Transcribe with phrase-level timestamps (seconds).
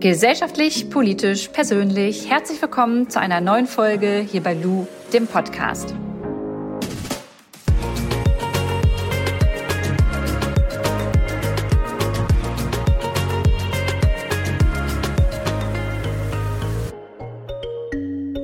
[0.00, 2.30] Gesellschaftlich, politisch, persönlich.
[2.30, 5.94] Herzlich willkommen zu einer neuen Folge hier bei Lou, dem Podcast.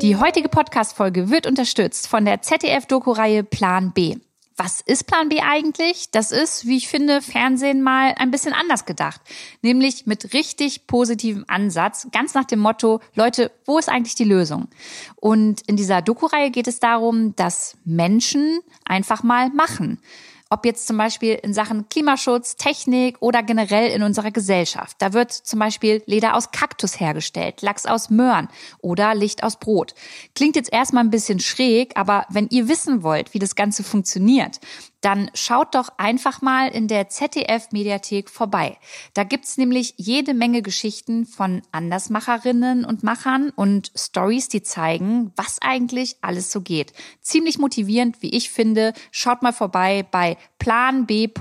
[0.02, 4.16] Die heutige Podcast-Folge wird unterstützt von der ZDF-Doku-Reihe Plan B.
[4.58, 6.10] Was ist Plan B eigentlich?
[6.10, 9.20] Das ist, wie ich finde, Fernsehen mal ein bisschen anders gedacht.
[9.60, 14.68] Nämlich mit richtig positivem Ansatz, ganz nach dem Motto, Leute, wo ist eigentlich die Lösung?
[15.16, 20.00] Und in dieser Doku-Reihe geht es darum, dass Menschen einfach mal machen.
[20.48, 24.96] Ob jetzt zum Beispiel in Sachen Klimaschutz, Technik oder generell in unserer Gesellschaft.
[25.00, 28.48] Da wird zum Beispiel Leder aus Kaktus hergestellt, Lachs aus Möhren
[28.80, 29.94] oder Licht aus Brot.
[30.36, 34.60] Klingt jetzt erstmal ein bisschen schräg, aber wenn ihr wissen wollt, wie das Ganze funktioniert,
[35.00, 38.76] dann schaut doch einfach mal in der ZDF-Mediathek vorbei.
[39.14, 45.60] Da gibt's nämlich jede Menge Geschichten von Andersmacherinnen und Machern und Stories, die zeigen, was
[45.60, 46.92] eigentlich alles so geht.
[47.20, 48.92] Ziemlich motivierend, wie ich finde.
[49.10, 51.36] Schaut mal vorbei bei planb.zdf.de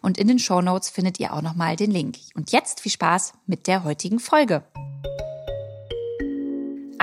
[0.00, 2.16] und in den Shownotes findet ihr auch nochmal den Link.
[2.34, 4.64] Und jetzt viel Spaß mit der heutigen Folge.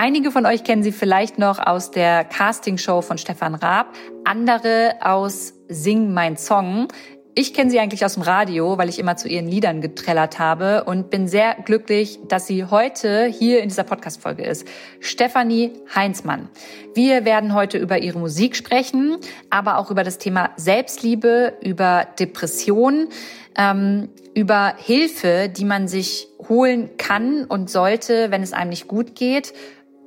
[0.02, 5.56] Einige von euch kennen sie vielleicht noch aus der Castingshow von Stefan Raab, andere aus
[5.68, 6.88] Sing mein Song.
[7.36, 10.86] Ich kenne sie eigentlich aus dem Radio, weil ich immer zu ihren Liedern getrellert habe
[10.86, 14.66] und bin sehr glücklich, dass sie heute hier in dieser Podcast-Folge ist.
[15.02, 16.48] Stefanie Heinzmann.
[16.94, 19.18] Wir werden heute über ihre Musik sprechen,
[19.50, 23.10] aber auch über das Thema Selbstliebe, über Depression,
[23.58, 29.16] ähm, über Hilfe, die man sich holen kann und sollte, wenn es einem nicht gut
[29.16, 29.54] geht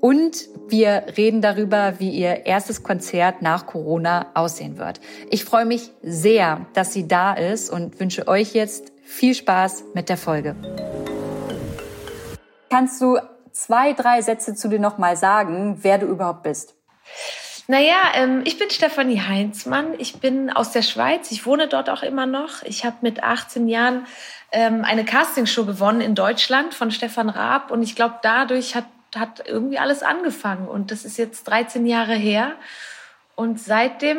[0.03, 5.00] und wir reden darüber, wie ihr erstes Konzert nach Corona aussehen wird.
[5.31, 10.09] Ich freue mich sehr, dass sie da ist und wünsche euch jetzt viel Spaß mit
[10.09, 10.56] der Folge.
[12.69, 13.19] Kannst du
[13.53, 16.75] zwei, drei Sätze zu dir nochmal sagen, wer du überhaupt bist?
[17.69, 19.94] Naja, ähm, ich bin Stefanie Heinzmann.
[19.98, 21.31] Ich bin aus der Schweiz.
[21.31, 22.65] Ich wohne dort auch immer noch.
[22.65, 24.09] Ich habe mit 18 Jahren
[24.50, 27.71] ähm, eine Castingshow gewonnen in Deutschland von Stefan Raab.
[27.71, 28.84] Und ich glaube, dadurch hat
[29.17, 30.69] hat irgendwie alles angefangen.
[30.69, 32.53] Und das ist jetzt 13 Jahre her.
[33.34, 34.19] Und seitdem,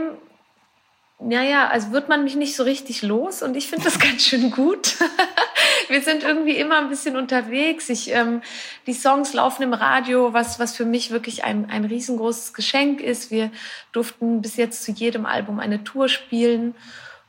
[1.20, 3.42] naja, also wird man mich nicht so richtig los.
[3.42, 4.98] Und ich finde das ganz schön gut.
[5.90, 7.90] Wir sind irgendwie immer ein bisschen unterwegs.
[7.90, 8.42] Ich, ähm,
[8.88, 13.32] die Songs laufen im Radio, was, was für mich wirklich ein, ein riesengroßes Geschenk ist.
[13.32, 13.52] Wir
[13.92, 16.76] durften bis jetzt zu jedem Album eine Tour spielen.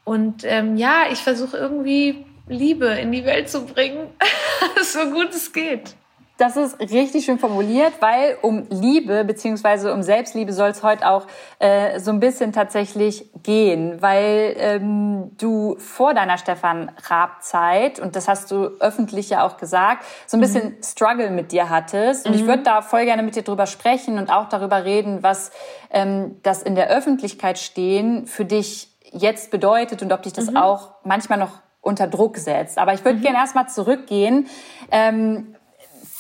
[0.05, 4.09] Und ähm, ja, ich versuche irgendwie Liebe in die Welt zu bringen,
[4.83, 5.95] so gut es geht.
[6.37, 11.29] Das ist richtig schön formuliert, weil um Liebe beziehungsweise um Selbstliebe soll es heute auch
[11.61, 18.27] äh, so ein bisschen tatsächlich gehen, weil ähm, du vor deiner Stefan Raab-Zeit, und das
[18.27, 20.83] hast du öffentlich ja auch gesagt, so ein bisschen mhm.
[20.83, 22.27] Struggle mit dir hattest.
[22.27, 22.41] Und mhm.
[22.41, 25.53] ich würde da voll gerne mit dir drüber sprechen und auch darüber reden, was
[25.91, 30.57] ähm, das in der Öffentlichkeit stehen für dich jetzt bedeutet und ob dich das mhm.
[30.57, 32.79] auch manchmal noch unter Druck setzt.
[32.79, 33.23] Aber ich würde mhm.
[33.23, 34.49] gerne erstmal zurückgehen.
[34.91, 35.54] Ähm,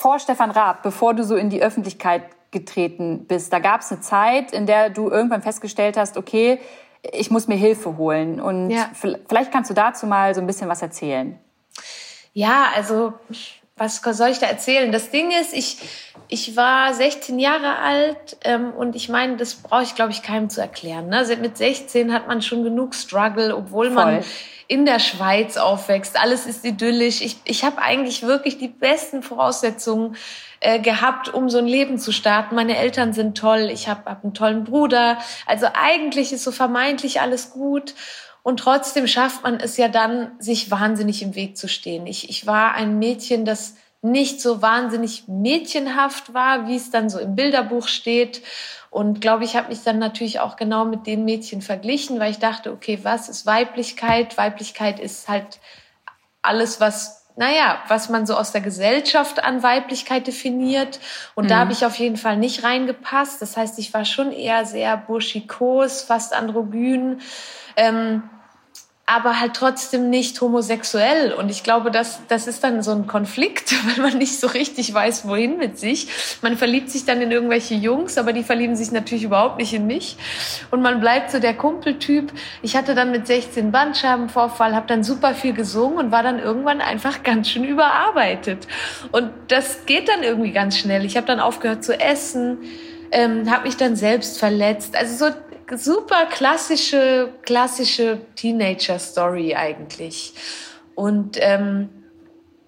[0.04, 4.02] vor Stefan Raab, bevor du so in die Öffentlichkeit getreten bist, da gab es eine
[4.02, 6.60] Zeit, in der du irgendwann festgestellt hast, okay,
[7.00, 8.38] ich muss mir Hilfe holen.
[8.38, 8.90] Und ja.
[8.92, 11.38] vielleicht kannst du dazu mal so ein bisschen was erzählen.
[12.34, 13.14] Ja, also
[13.76, 14.92] was soll ich da erzählen?
[14.92, 15.78] Das Ding ist, ich,
[16.28, 20.48] ich war 16 Jahre alt ähm, und ich meine, das brauche ich, glaube ich, keinem
[20.48, 21.08] zu erklären.
[21.08, 21.26] Ne?
[21.40, 23.94] Mit 16 hat man schon genug Struggle, obwohl Voll.
[23.94, 24.24] man
[24.68, 26.18] in der Schweiz aufwächst.
[26.18, 27.20] Alles ist idyllisch.
[27.20, 30.16] Ich, ich habe eigentlich wirklich die besten Voraussetzungen
[30.60, 32.54] äh, gehabt, um so ein Leben zu starten.
[32.54, 33.70] Meine Eltern sind toll.
[33.72, 35.18] Ich habe hab einen tollen Bruder.
[35.46, 37.94] Also eigentlich ist so vermeintlich alles gut.
[38.44, 42.06] Und trotzdem schafft man es ja dann, sich wahnsinnig im Weg zu stehen.
[42.06, 47.18] Ich, ich war ein Mädchen, das nicht so wahnsinnig mädchenhaft war, wie es dann so
[47.18, 48.42] im Bilderbuch steht.
[48.90, 52.38] Und glaube ich, habe mich dann natürlich auch genau mit den Mädchen verglichen, weil ich
[52.38, 54.36] dachte, okay, was ist Weiblichkeit?
[54.36, 55.58] Weiblichkeit ist halt
[56.42, 61.00] alles, was, naja, was man so aus der Gesellschaft an Weiblichkeit definiert.
[61.34, 61.48] Und mhm.
[61.48, 63.40] da habe ich auf jeden Fall nicht reingepasst.
[63.40, 67.22] Das heißt, ich war schon eher sehr burschikos, fast androgyn.
[67.76, 68.22] Ähm,
[69.06, 71.34] aber halt trotzdem nicht homosexuell.
[71.34, 74.92] Und ich glaube, das, das ist dann so ein Konflikt, weil man nicht so richtig
[74.94, 76.38] weiß, wohin mit sich.
[76.40, 79.86] Man verliebt sich dann in irgendwelche Jungs, aber die verlieben sich natürlich überhaupt nicht in
[79.86, 80.16] mich.
[80.70, 82.32] Und man bleibt so der Kumpeltyp.
[82.62, 86.80] Ich hatte dann mit 16 Bandscheibenvorfall, habe dann super viel gesungen und war dann irgendwann
[86.80, 88.66] einfach ganz schön überarbeitet.
[89.12, 91.04] Und das geht dann irgendwie ganz schnell.
[91.04, 92.58] Ich habe dann aufgehört zu essen.
[93.10, 94.96] Ähm, habe mich dann selbst verletzt.
[94.96, 95.34] Also so
[95.74, 100.34] super klassische, klassische Teenager-Story eigentlich.
[100.94, 101.88] Und ähm,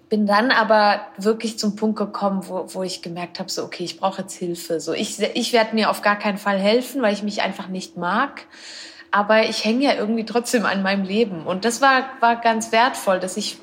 [0.09, 3.99] bin dann aber wirklich zum Punkt gekommen, wo, wo ich gemerkt habe, so okay, ich
[3.99, 4.79] brauche jetzt Hilfe.
[4.79, 7.97] So ich, ich werde mir auf gar keinen Fall helfen, weil ich mich einfach nicht
[7.97, 8.45] mag.
[9.11, 11.45] Aber ich hänge ja irgendwie trotzdem an meinem Leben.
[11.45, 13.57] Und das war, war ganz wertvoll, dass ich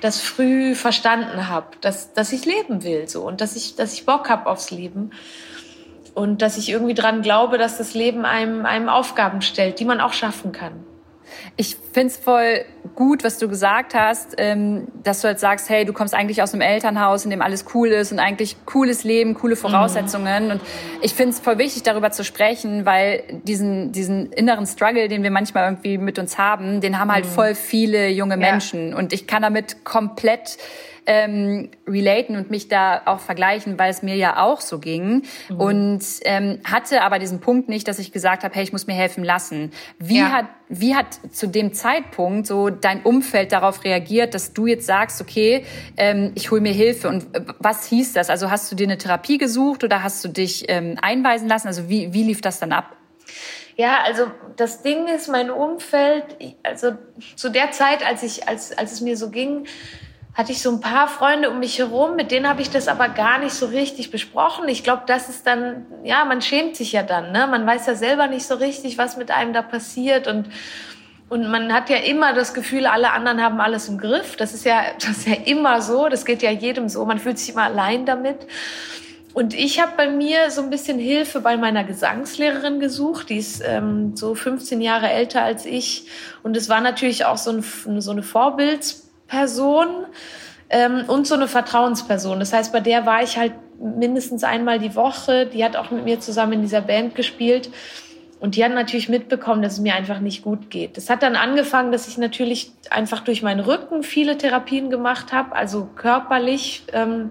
[0.00, 4.04] das früh verstanden habe, dass, dass ich leben will so und dass ich, dass ich
[4.04, 5.12] Bock habe aufs Leben
[6.14, 10.00] und dass ich irgendwie dran glaube, dass das Leben einem, einem Aufgaben stellt, die man
[10.00, 10.84] auch schaffen kann.
[11.56, 12.64] Ich finde es voll
[12.94, 16.52] gut, was du gesagt hast, ähm, dass du halt sagst, hey, du kommst eigentlich aus
[16.52, 20.46] einem Elternhaus, in dem alles cool ist und eigentlich cooles Leben, coole Voraussetzungen.
[20.46, 20.50] Mhm.
[20.52, 20.60] Und
[21.00, 25.30] ich finde es voll wichtig, darüber zu sprechen, weil diesen, diesen inneren Struggle, den wir
[25.30, 27.30] manchmal irgendwie mit uns haben, den haben halt mhm.
[27.30, 28.90] voll viele junge Menschen.
[28.90, 28.96] Ja.
[28.96, 30.58] Und ich kann damit komplett
[31.06, 35.22] ähm, relaten und mich da auch vergleichen, weil es mir ja auch so ging.
[35.48, 35.60] Mhm.
[35.60, 38.94] Und ähm, hatte aber diesen Punkt nicht, dass ich gesagt habe, hey, ich muss mir
[38.94, 39.72] helfen lassen.
[39.98, 40.30] Wie ja.
[40.30, 45.20] hat wie hat zu dem Zeitpunkt so dein Umfeld darauf reagiert, dass du jetzt sagst,
[45.20, 45.66] okay,
[45.98, 47.08] ähm, ich hole mir Hilfe?
[47.08, 48.30] Und äh, was hieß das?
[48.30, 51.66] Also hast du dir eine Therapie gesucht oder hast du dich ähm, einweisen lassen?
[51.66, 52.96] Also wie, wie lief das dann ab?
[53.76, 56.24] Ja, also das Ding ist, mein Umfeld,
[56.62, 56.92] also
[57.36, 59.66] zu der Zeit, als ich, als, als es mir so ging,
[60.34, 63.08] hatte ich so ein paar Freunde um mich herum, mit denen habe ich das aber
[63.08, 64.68] gar nicht so richtig besprochen.
[64.68, 67.46] Ich glaube, das ist dann, ja, man schämt sich ja dann, ne?
[67.46, 70.48] Man weiß ja selber nicht so richtig, was mit einem da passiert und
[71.28, 74.36] und man hat ja immer das Gefühl, alle anderen haben alles im Griff.
[74.36, 76.10] Das ist ja, das ist ja immer so.
[76.10, 77.06] Das geht ja jedem so.
[77.06, 78.46] Man fühlt sich immer allein damit.
[79.32, 83.30] Und ich habe bei mir so ein bisschen Hilfe bei meiner Gesangslehrerin gesucht.
[83.30, 86.06] Die ist ähm, so 15 Jahre älter als ich.
[86.42, 89.01] Und es war natürlich auch so, ein, so eine Vorbilds
[89.32, 89.88] Person
[90.68, 92.38] ähm, und so eine Vertrauensperson.
[92.38, 95.46] Das heißt, bei der war ich halt mindestens einmal die Woche.
[95.46, 97.70] Die hat auch mit mir zusammen in dieser Band gespielt.
[98.40, 100.98] Und die hat natürlich mitbekommen, dass es mir einfach nicht gut geht.
[100.98, 105.54] Das hat dann angefangen, dass ich natürlich einfach durch meinen Rücken viele Therapien gemacht habe,
[105.54, 106.82] also körperlich.
[106.92, 107.30] Ähm,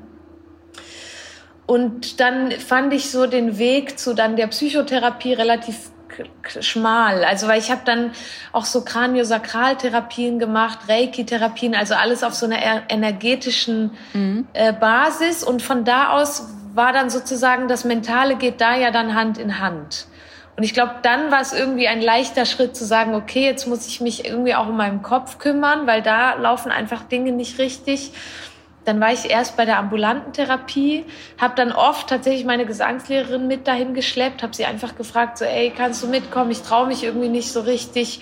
[1.67, 5.91] und dann fand ich so den Weg zu dann der Psychotherapie relativ
[6.59, 7.23] schmal.
[7.23, 8.11] Also weil ich habe dann
[8.51, 14.47] auch so Kraniosakraltherapien gemacht, Reiki-Therapien, also alles auf so einer energetischen mhm.
[14.53, 15.43] äh, Basis.
[15.43, 19.59] Und von da aus war dann sozusagen das Mentale geht da ja dann Hand in
[19.59, 20.07] Hand.
[20.57, 23.87] Und ich glaube, dann war es irgendwie ein leichter Schritt zu sagen, okay, jetzt muss
[23.87, 28.11] ich mich irgendwie auch um meinen Kopf kümmern, weil da laufen einfach Dinge nicht richtig.
[28.83, 31.05] Dann war ich erst bei der ambulanten Therapie,
[31.39, 35.71] habe dann oft tatsächlich meine Gesangslehrerin mit dahin geschleppt, habe sie einfach gefragt, so, ey,
[35.75, 36.49] kannst du mitkommen?
[36.49, 38.21] Ich traue mich irgendwie nicht so richtig.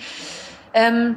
[0.74, 1.16] Ähm,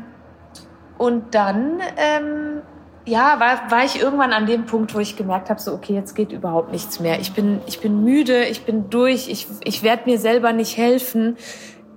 [0.98, 2.62] und dann, ähm,
[3.06, 6.16] ja, war, war ich irgendwann an dem Punkt, wo ich gemerkt habe, so, okay, jetzt
[6.16, 7.20] geht überhaupt nichts mehr.
[7.20, 11.36] Ich bin, ich bin müde, ich bin durch, ich, ich werde mir selber nicht helfen.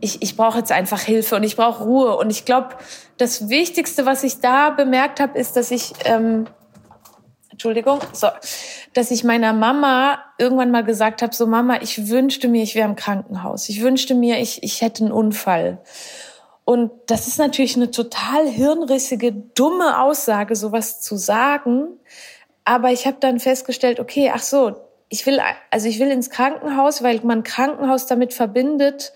[0.00, 2.16] Ich, ich brauche jetzt einfach Hilfe und ich brauche Ruhe.
[2.16, 2.70] Und ich glaube,
[3.18, 6.46] das Wichtigste, was ich da bemerkt habe, ist, dass ich ähm,
[7.56, 8.28] Entschuldigung, so,
[8.92, 12.86] dass ich meiner Mama irgendwann mal gesagt habe, so Mama, ich wünschte mir, ich wäre
[12.86, 13.70] im Krankenhaus.
[13.70, 15.78] Ich wünschte mir, ich, ich hätte einen Unfall.
[16.66, 21.98] Und das ist natürlich eine total hirnrissige, dumme Aussage, sowas zu sagen.
[22.66, 24.76] Aber ich habe dann festgestellt, okay, ach so,
[25.08, 29.14] ich will, also ich will ins Krankenhaus, weil man Krankenhaus damit verbindet,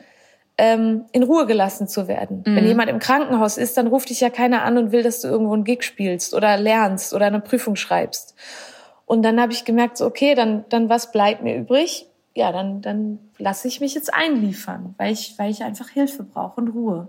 [0.61, 2.45] ähm, in Ruhe gelassen zu werden.
[2.47, 2.55] Mhm.
[2.55, 5.29] Wenn jemand im Krankenhaus ist, dann ruft dich ja keiner an und will, dass du
[5.29, 8.35] irgendwo einen Gig spielst oder lernst oder eine Prüfung schreibst.
[9.07, 12.07] Und dann habe ich gemerkt, so, okay, dann, dann was bleibt mir übrig?
[12.35, 16.61] Ja, dann, dann lasse ich mich jetzt einliefern, weil ich, weil ich einfach Hilfe brauche
[16.61, 17.09] und Ruhe.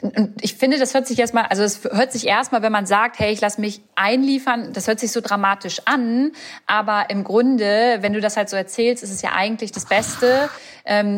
[0.00, 3.18] Und ich finde, das hört sich erstmal, also es hört sich erstmal, wenn man sagt,
[3.18, 6.30] hey, ich lasse mich einliefern, das hört sich so dramatisch an,
[6.66, 10.48] aber im Grunde, wenn du das halt so erzählst, ist es ja eigentlich das Beste,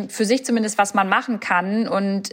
[0.08, 2.30] für sich zumindest, was man machen kann und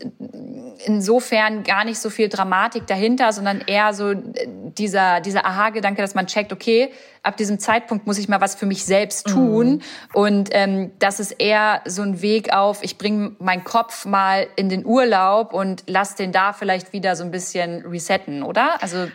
[0.86, 6.26] insofern gar nicht so viel Dramatik dahinter, sondern eher so dieser, dieser Aha-Gedanke, dass man
[6.26, 6.92] checkt, okay,
[7.22, 9.68] ab diesem Zeitpunkt muss ich mal was für mich selbst tun.
[9.68, 9.82] Mhm.
[10.14, 14.70] Und ähm, das ist eher so ein Weg auf, ich bringe meinen Kopf mal in
[14.70, 18.82] den Urlaub und lass den da vielleicht wieder so ein bisschen resetten, oder?
[18.82, 19.08] Also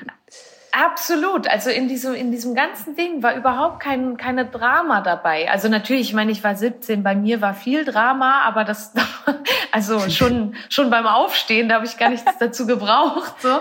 [0.72, 1.48] Absolut.
[1.48, 5.50] Also in diesem, in diesem ganzen Ding war überhaupt kein, keine Drama dabei.
[5.50, 8.94] Also natürlich, ich meine, ich war 17, bei mir war viel Drama, aber das,
[9.72, 13.60] also schon, schon beim Aufstehen, da habe ich gar nichts dazu gebraucht, so.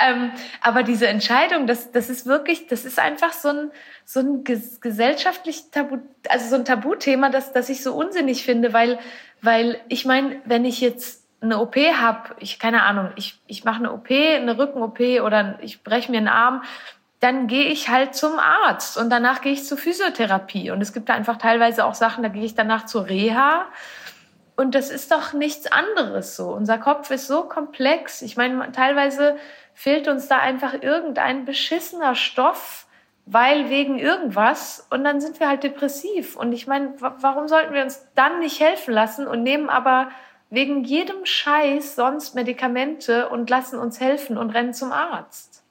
[0.00, 3.70] Ähm, aber diese Entscheidung, das, das ist wirklich, das ist einfach so ein,
[4.04, 8.98] so ein gesellschaftlich Tabu, also so ein Tabuthema, das, das ich so unsinnig finde, weil,
[9.42, 13.78] weil ich meine, wenn ich jetzt eine OP habe, ich keine Ahnung, ich, ich mache
[13.78, 16.62] eine OP, eine Rücken-OP oder ich breche mir einen Arm,
[17.20, 20.70] dann gehe ich halt zum Arzt und danach gehe ich zur Physiotherapie.
[20.70, 23.66] Und es gibt da einfach teilweise auch Sachen, da gehe ich danach zur Reha.
[24.56, 26.48] Und das ist doch nichts anderes so.
[26.48, 28.22] Unser Kopf ist so komplex.
[28.22, 29.36] Ich meine, teilweise
[29.74, 32.86] fehlt uns da einfach irgendein beschissener Stoff,
[33.26, 36.36] weil wegen irgendwas und dann sind wir halt depressiv.
[36.36, 40.08] Und ich meine, warum sollten wir uns dann nicht helfen lassen und nehmen aber
[40.50, 45.62] wegen jedem Scheiß sonst Medikamente und lassen uns helfen und rennen zum Arzt?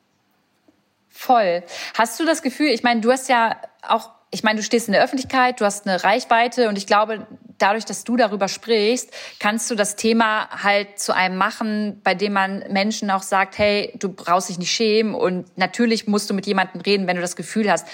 [1.10, 1.64] Voll.
[1.98, 4.94] Hast du das Gefühl, ich meine, du hast ja auch ich meine, du stehst in
[4.94, 7.26] der Öffentlichkeit, du hast eine Reichweite und ich glaube,
[7.60, 12.34] dadurch, dass du darüber sprichst, kannst du das Thema halt zu einem machen, bei dem
[12.34, 16.48] man Menschen auch sagt, hey, du brauchst dich nicht schämen und natürlich musst du mit
[16.48, 17.88] jemandem reden, wenn du das Gefühl hast.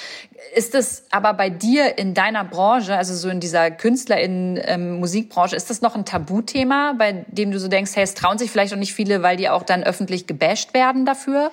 [0.55, 5.55] Ist es aber bei dir in deiner Branche, also so in dieser Künstlerin ähm, Musikbranche,
[5.55, 8.73] ist das noch ein Tabuthema, bei dem du so denkst, hey, es trauen sich vielleicht
[8.73, 11.51] auch nicht viele, weil die auch dann öffentlich gebasht werden dafür?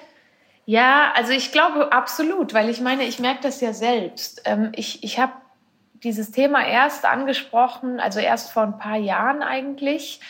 [0.65, 4.43] Ja, also ich glaube absolut, weil ich meine, ich merke das ja selbst.
[4.45, 5.33] Ähm, ich ich habe
[6.05, 10.21] dieses Thema erst angesprochen, also erst vor ein paar Jahren eigentlich,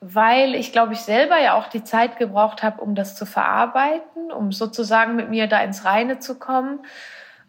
[0.00, 4.32] weil ich glaube ich selber ja auch die Zeit gebraucht habe, um das zu verarbeiten,
[4.32, 6.80] um sozusagen mit mir da ins Reine zu kommen.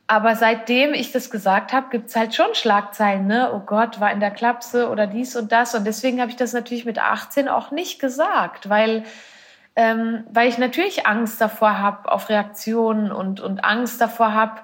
[0.07, 3.51] Aber seitdem ich das gesagt habe, gibt's halt schon Schlagzeilen, ne?
[3.53, 5.73] Oh Gott, war in der Klapse oder dies und das.
[5.73, 9.05] Und deswegen habe ich das natürlich mit 18 auch nicht gesagt, weil
[9.75, 14.61] ähm, weil ich natürlich Angst davor habe auf Reaktionen und, und Angst davor habe,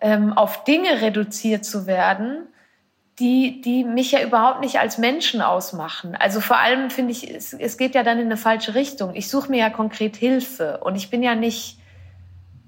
[0.00, 2.46] ähm, auf Dinge reduziert zu werden,
[3.18, 6.14] die, die mich ja überhaupt nicht als Menschen ausmachen.
[6.14, 9.14] Also vor allem finde ich, es, es geht ja dann in eine falsche Richtung.
[9.14, 11.78] Ich suche mir ja konkret Hilfe und ich bin ja nicht,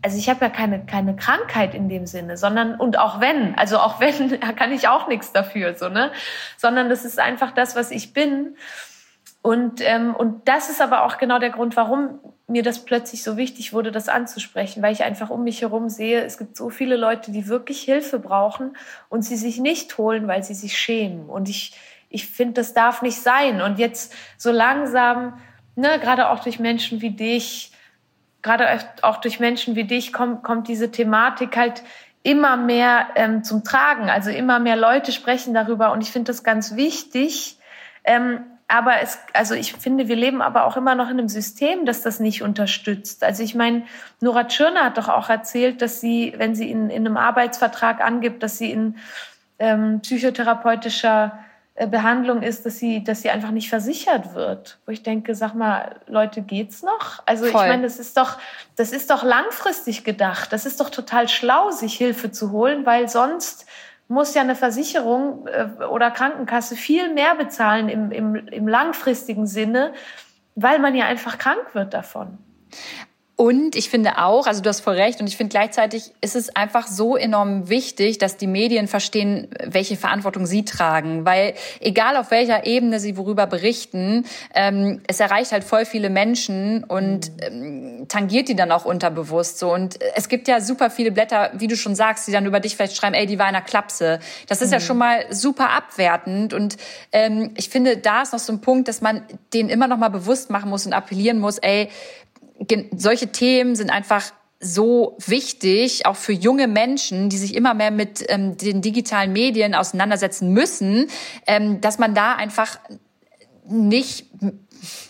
[0.02, 3.78] also ich habe ja keine, keine Krankheit in dem Sinne, sondern, und auch wenn, also
[3.78, 6.10] auch wenn, kann ich auch nichts dafür, so, ne?
[6.56, 8.56] Sondern das ist einfach das, was ich bin.
[9.42, 12.18] Und, ähm, und das ist aber auch genau der Grund, warum
[12.50, 16.22] mir das plötzlich so wichtig wurde, das anzusprechen, weil ich einfach um mich herum sehe,
[16.22, 18.76] es gibt so viele Leute, die wirklich Hilfe brauchen
[19.08, 21.28] und sie sich nicht holen, weil sie sich schämen.
[21.28, 21.74] Und ich,
[22.08, 23.62] ich finde, das darf nicht sein.
[23.62, 25.40] Und jetzt so langsam,
[25.76, 27.72] ne, gerade auch durch Menschen wie dich,
[28.42, 31.82] gerade auch durch Menschen wie dich kommt, kommt diese Thematik halt
[32.22, 34.10] immer mehr ähm, zum Tragen.
[34.10, 37.58] Also immer mehr Leute sprechen darüber und ich finde das ganz wichtig,
[38.04, 38.40] ähm,
[38.70, 42.02] aber es, also ich finde, wir leben aber auch immer noch in einem System, das
[42.02, 43.24] das nicht unterstützt.
[43.24, 43.82] Also ich meine,
[44.20, 48.42] Nora Tschirner hat doch auch erzählt, dass sie, wenn sie in, in einem Arbeitsvertrag angibt,
[48.42, 48.96] dass sie in
[49.58, 51.38] ähm, psychotherapeutischer
[51.74, 54.78] äh, Behandlung ist, dass sie, dass sie einfach nicht versichert wird.
[54.86, 57.22] Wo ich denke, sag mal, Leute, geht's noch?
[57.26, 57.62] Also Voll.
[57.62, 58.38] ich meine, das ist doch,
[58.76, 60.52] das ist doch langfristig gedacht.
[60.52, 63.66] Das ist doch total schlau, sich Hilfe zu holen, weil sonst
[64.10, 69.92] muss ja eine Versicherung äh, oder Krankenkasse viel mehr bezahlen im, im, im langfristigen Sinne,
[70.56, 72.38] weil man ja einfach krank wird davon.
[73.40, 76.54] Und ich finde auch, also du hast voll recht, und ich finde gleichzeitig ist es
[76.54, 81.24] einfach so enorm wichtig, dass die Medien verstehen, welche Verantwortung sie tragen.
[81.24, 86.84] Weil egal auf welcher Ebene sie worüber berichten, ähm, es erreicht halt voll viele Menschen
[86.84, 89.72] und ähm, tangiert die dann auch unterbewusst so.
[89.72, 92.76] Und es gibt ja super viele Blätter, wie du schon sagst, die dann über dich
[92.76, 94.18] vielleicht schreiben, ey, die war in einer Klapse.
[94.48, 94.74] Das ist mhm.
[94.74, 96.52] ja schon mal super abwertend.
[96.52, 96.76] Und
[97.10, 99.22] ähm, ich finde, da ist noch so ein Punkt, dass man
[99.54, 101.88] denen immer noch mal bewusst machen muss und appellieren muss, ey,
[102.96, 108.24] solche Themen sind einfach so wichtig, auch für junge Menschen, die sich immer mehr mit
[108.28, 111.08] ähm, den digitalen Medien auseinandersetzen müssen,
[111.46, 112.78] ähm, dass man da einfach
[113.66, 114.26] nicht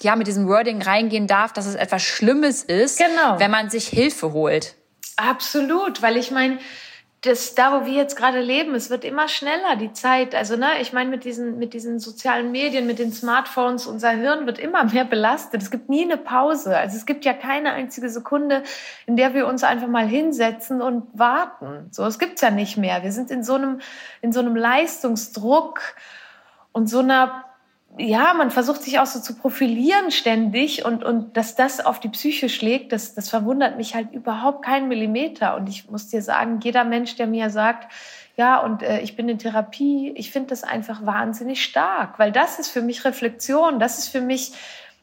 [0.02, 3.38] ja mit diesem Wording reingehen darf, dass es etwas Schlimmes ist, genau.
[3.38, 4.76] wenn man sich Hilfe holt.
[5.16, 6.58] Absolut, weil ich meine,
[7.22, 10.34] das, da, wo wir jetzt gerade leben, es wird immer schneller, die Zeit.
[10.34, 14.46] Also, ne, ich meine, mit diesen, mit diesen sozialen Medien, mit den Smartphones, unser Hirn
[14.46, 15.60] wird immer mehr belastet.
[15.60, 16.76] Es gibt nie eine Pause.
[16.78, 18.62] Also, es gibt ja keine einzige Sekunde,
[19.04, 21.88] in der wir uns einfach mal hinsetzen und warten.
[21.90, 23.02] So, es gibt's ja nicht mehr.
[23.02, 23.80] Wir sind in so einem,
[24.22, 25.80] in so einem Leistungsdruck
[26.72, 27.44] und so einer
[27.98, 32.08] ja, man versucht sich auch so zu profilieren ständig und, und dass das auf die
[32.08, 35.56] Psyche schlägt, das, das verwundert mich halt überhaupt keinen Millimeter.
[35.56, 37.92] Und ich muss dir sagen, jeder Mensch, der mir sagt,
[38.36, 42.58] ja, und äh, ich bin in Therapie, ich finde das einfach wahnsinnig stark, weil das
[42.58, 44.52] ist für mich Reflexion, das ist für mich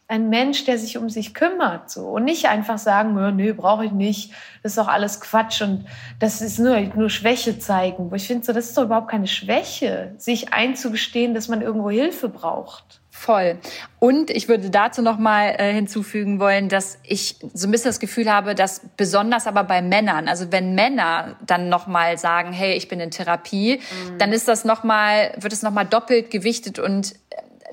[0.10, 3.92] ein Mensch, der sich um sich kümmert, so und nicht einfach sagen, nö, brauche ich
[3.92, 4.32] nicht,
[4.64, 5.86] das ist doch alles Quatsch und
[6.20, 8.10] das ist nur nur Schwäche zeigen.
[8.10, 11.90] Wo ich finde, so das ist doch überhaupt keine Schwäche, sich einzugestehen, dass man irgendwo
[11.90, 13.02] Hilfe braucht.
[13.18, 13.58] Voll.
[13.98, 18.00] Und ich würde dazu noch mal äh, hinzufügen wollen, dass ich so ein bisschen das
[18.00, 22.76] Gefühl habe, dass besonders aber bei Männern, also wenn Männer dann noch mal sagen, hey,
[22.76, 24.20] ich bin in Therapie, mhm.
[24.20, 27.16] dann ist das noch mal wird es noch mal doppelt gewichtet und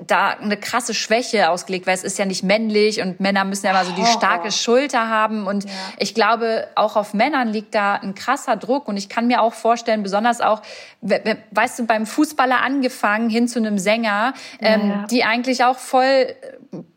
[0.01, 3.71] da eine krasse Schwäche ausgelegt, weil es ist ja nicht männlich und Männer müssen ja
[3.71, 5.71] immer so die starke Schulter haben und ja.
[5.97, 9.53] ich glaube, auch auf Männern liegt da ein krasser Druck und ich kann mir auch
[9.53, 10.61] vorstellen, besonders auch,
[11.01, 15.07] weißt du, beim Fußballer angefangen hin zu einem Sänger, ähm, ja.
[15.09, 16.35] die eigentlich auch voll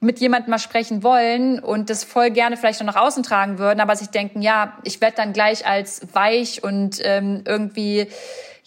[0.00, 3.80] mit jemandem mal sprechen wollen und das voll gerne vielleicht noch nach außen tragen würden,
[3.80, 8.08] aber sich denken, ja, ich werde dann gleich als weich und ähm, irgendwie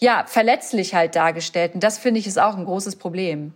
[0.02, 1.74] ja, verletzlich halt dargestellt.
[1.74, 3.54] Und das finde ich ist auch ein großes Problem.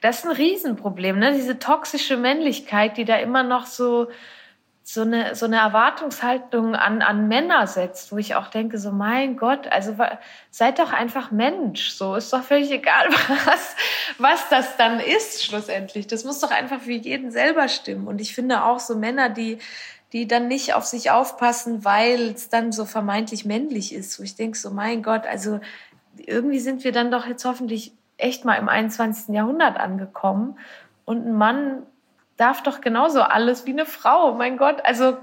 [0.00, 1.34] Das ist ein Riesenproblem, ne?
[1.34, 4.08] Diese toxische Männlichkeit, die da immer noch so,
[4.82, 9.36] so eine, so eine Erwartungshaltung an, an Männer setzt, wo ich auch denke, so, mein
[9.36, 9.94] Gott, also
[10.50, 11.90] seid doch einfach Mensch.
[11.90, 13.08] So ist doch völlig egal,
[13.44, 13.76] was,
[14.18, 16.08] was das dann ist, schlussendlich.
[16.08, 18.08] Das muss doch einfach für jeden selber stimmen.
[18.08, 19.58] Und ich finde auch so Männer, die,
[20.14, 24.18] die dann nicht auf sich aufpassen, weil es dann so vermeintlich männlich ist.
[24.18, 25.58] Wo ich denke so, mein Gott, also
[26.16, 29.34] irgendwie sind wir dann doch jetzt hoffentlich echt mal im 21.
[29.34, 30.56] Jahrhundert angekommen.
[31.04, 31.82] Und ein Mann
[32.36, 34.34] darf doch genauso alles wie eine Frau.
[34.34, 35.16] Mein Gott, also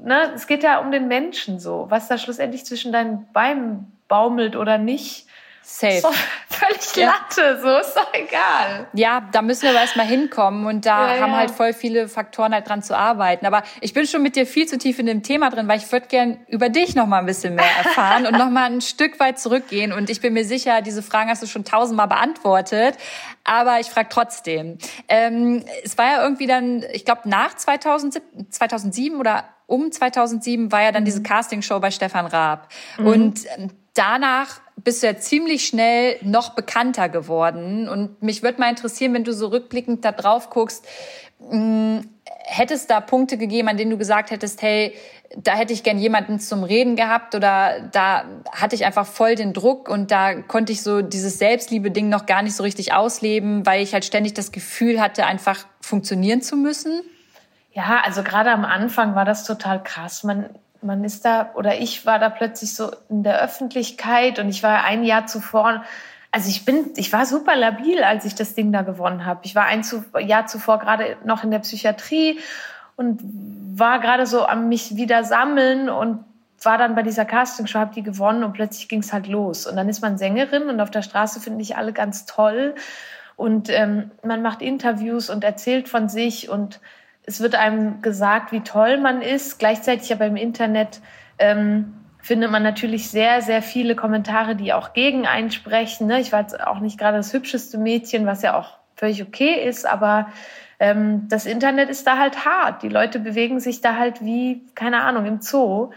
[0.00, 4.54] ne, es geht ja um den Menschen so, was da schlussendlich zwischen deinen Beinen baumelt
[4.54, 5.25] oder nicht.
[5.68, 6.00] Safe.
[6.00, 6.10] So,
[6.48, 7.06] völlig ja.
[7.06, 8.86] Latte, so ist doch egal.
[8.92, 11.38] Ja, da müssen wir aber erstmal hinkommen und da ja, haben ja.
[11.38, 13.46] halt voll viele Faktoren halt dran zu arbeiten.
[13.46, 15.90] Aber ich bin schon mit dir viel zu tief in dem Thema drin, weil ich
[15.90, 19.18] würde gern über dich noch mal ein bisschen mehr erfahren und noch mal ein Stück
[19.18, 19.92] weit zurückgehen.
[19.92, 22.96] Und ich bin mir sicher, diese Fragen hast du schon tausendmal beantwortet.
[23.42, 24.78] Aber ich frage trotzdem.
[25.08, 30.82] Ähm, es war ja irgendwie dann, ich glaube, nach 2007, 2007 oder um 2007 war
[30.82, 31.06] ja dann mhm.
[31.06, 32.68] diese Castingshow bei Stefan Raab.
[32.98, 33.06] Mhm.
[33.06, 37.88] Und ähm, danach bist du ja ziemlich schnell noch bekannter geworden.
[37.88, 40.86] Und mich würde mal interessieren, wenn du so rückblickend da drauf guckst,
[41.40, 42.02] mh,
[42.44, 44.94] hätte es da Punkte gegeben, an denen du gesagt hättest, hey,
[45.36, 49.52] da hätte ich gern jemanden zum Reden gehabt oder da hatte ich einfach voll den
[49.52, 53.82] Druck und da konnte ich so dieses Selbstliebe-Ding noch gar nicht so richtig ausleben, weil
[53.82, 57.02] ich halt ständig das Gefühl hatte, einfach funktionieren zu müssen?
[57.72, 60.22] Ja, also gerade am Anfang war das total krass.
[60.22, 60.48] Man,
[60.82, 64.84] man ist da, oder ich war da plötzlich so in der Öffentlichkeit und ich war
[64.84, 65.84] ein Jahr zuvor,
[66.30, 69.40] also ich bin, ich war super labil, als ich das Ding da gewonnen habe.
[69.44, 69.82] Ich war ein
[70.20, 72.38] Jahr zuvor gerade noch in der Psychiatrie
[72.96, 73.20] und
[73.78, 76.24] war gerade so am mich wieder sammeln und
[76.62, 79.66] war dann bei dieser Castingshow, habe die gewonnen und plötzlich ging es halt los.
[79.66, 82.74] Und dann ist man Sängerin und auf der Straße finde ich alle ganz toll.
[83.36, 86.80] Und ähm, man macht Interviews und erzählt von sich und
[87.26, 89.58] es wird einem gesagt, wie toll man ist.
[89.58, 91.00] Gleichzeitig aber im Internet
[91.38, 96.06] ähm, findet man natürlich sehr, sehr viele Kommentare, die auch gegen einsprechen.
[96.06, 96.20] Ne?
[96.20, 99.86] Ich war jetzt auch nicht gerade das hübscheste Mädchen, was ja auch völlig okay ist,
[99.86, 100.28] aber
[100.78, 102.82] ähm, das Internet ist da halt hart.
[102.82, 105.90] Die Leute bewegen sich da halt wie, keine Ahnung, im Zoo.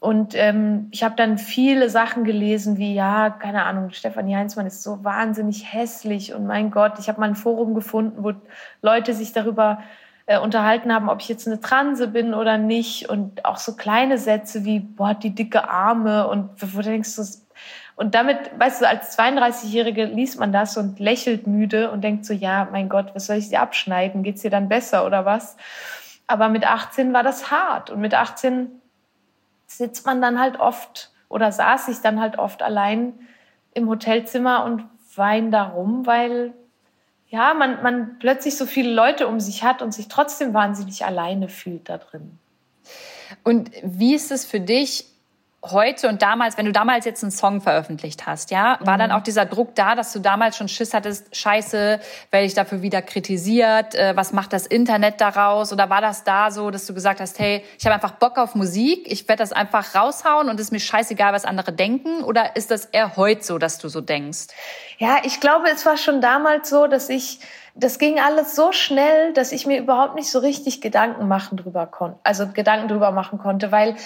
[0.00, 4.82] Und ähm, ich habe dann viele Sachen gelesen, wie, ja, keine Ahnung, Stefanie Heinzmann ist
[4.82, 8.32] so wahnsinnig hässlich und mein Gott, ich habe mal ein Forum gefunden, wo
[8.80, 9.82] Leute sich darüber
[10.30, 14.16] äh, unterhalten haben, ob ich jetzt eine Transe bin oder nicht und auch so kleine
[14.16, 17.24] Sätze wie, boah, die dicke Arme und wo denkst du,
[17.96, 22.32] und damit, weißt du, als 32-Jährige liest man das und lächelt müde und denkt so,
[22.32, 24.22] ja, mein Gott, was soll ich dir abschneiden?
[24.22, 25.56] Geht's dir dann besser oder was?
[26.28, 28.70] Aber mit 18 war das hart und mit 18
[29.66, 33.14] sitzt man dann halt oft oder saß ich dann halt oft allein
[33.74, 34.84] im Hotelzimmer und
[35.16, 36.54] wein darum, weil
[37.30, 41.48] ja, man, man plötzlich so viele Leute um sich hat und sich trotzdem wahnsinnig alleine
[41.48, 42.38] fühlt da drin.
[43.44, 45.06] Und wie ist es für dich
[45.62, 48.98] heute und damals, wenn du damals jetzt einen Song veröffentlicht hast, ja, war mhm.
[48.98, 52.80] dann auch dieser Druck da, dass du damals schon Schiss hattest, scheiße, werde ich dafür
[52.82, 55.72] wieder kritisiert, äh, was macht das Internet daraus?
[55.72, 58.54] Oder war das da so, dass du gesagt hast, hey, ich habe einfach Bock auf
[58.54, 62.24] Musik, ich werde das einfach raushauen und es ist mir scheißegal, was andere denken?
[62.24, 64.46] Oder ist das eher heute so, dass du so denkst?
[64.98, 67.40] Ja, ich glaube, es war schon damals so, dass ich
[67.74, 71.86] das ging alles so schnell, dass ich mir überhaupt nicht so richtig Gedanken machen drüber
[71.86, 73.96] konnte, also Gedanken drüber machen konnte, weil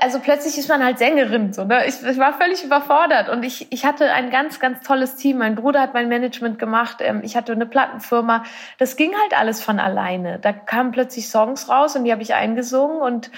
[0.00, 1.86] also plötzlich ist man halt Sängerin, so, ne?
[1.86, 5.38] Ich, ich war völlig überfordert und ich, ich hatte ein ganz, ganz tolles Team.
[5.38, 6.98] Mein Bruder hat mein Management gemacht.
[7.00, 8.44] Ähm, ich hatte eine Plattenfirma.
[8.78, 10.38] Das ging halt alles von alleine.
[10.38, 13.30] Da kamen plötzlich Songs raus und die habe ich eingesungen und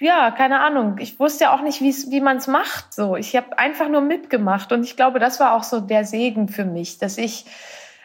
[0.00, 0.98] ja, keine Ahnung.
[1.00, 2.94] Ich wusste ja auch nicht, wie man es macht.
[2.94, 6.48] So, ich habe einfach nur mitgemacht und ich glaube, das war auch so der Segen
[6.48, 7.46] für mich, dass ich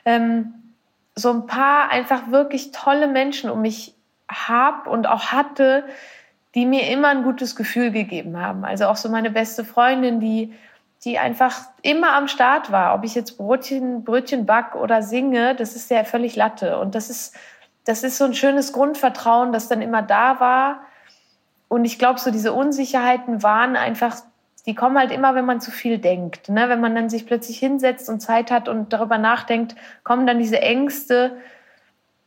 [0.06, 0.56] ähm,
[1.14, 3.94] so ein paar einfach wirklich tolle Menschen um mich
[4.28, 5.84] hab und auch hatte,
[6.56, 8.66] die mir immer ein gutes Gefühl gegeben haben.
[8.66, 10.54] Also auch so meine beste Freundin, die,
[11.04, 12.94] die einfach immer am Start war.
[12.96, 16.80] Ob ich jetzt Brötchen, Brötchen back oder singe, das ist ja völlig Latte.
[16.80, 17.36] Und das ist,
[17.86, 20.82] das ist so ein schönes Grundvertrauen, das dann immer da war.
[21.68, 24.18] Und ich glaube, so diese Unsicherheiten waren einfach
[24.66, 26.50] die kommen halt immer, wenn man zu viel denkt.
[26.50, 26.70] Ne?
[26.70, 30.62] Wenn man dann sich plötzlich hinsetzt und Zeit hat und darüber nachdenkt, kommen dann diese
[30.62, 31.38] Ängste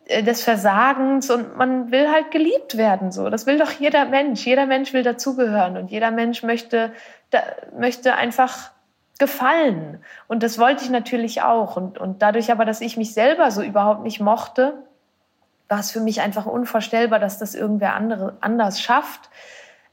[0.09, 3.11] des Versagens und man will halt geliebt werden.
[3.11, 4.47] So, das will doch jeder Mensch.
[4.47, 6.93] Jeder Mensch will dazugehören und jeder Mensch möchte
[7.31, 7.43] da,
[7.77, 8.71] möchte einfach
[9.19, 10.03] gefallen.
[10.29, 11.77] Und das wollte ich natürlich auch.
[11.77, 14.75] Und, und dadurch aber, dass ich mich selber so überhaupt nicht mochte,
[15.69, 19.31] war es für mich einfach unvorstellbar, dass das irgendwer andere anders schafft.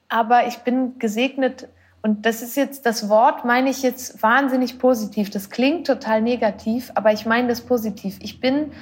[0.10, 1.68] Aber ich bin gesegnet
[2.04, 5.32] und das ist jetzt, das Wort meine ich jetzt wahnsinnig positiv.
[5.32, 8.18] Das klingt total negativ, aber ich meine das positiv.
[8.22, 8.74] Ich bin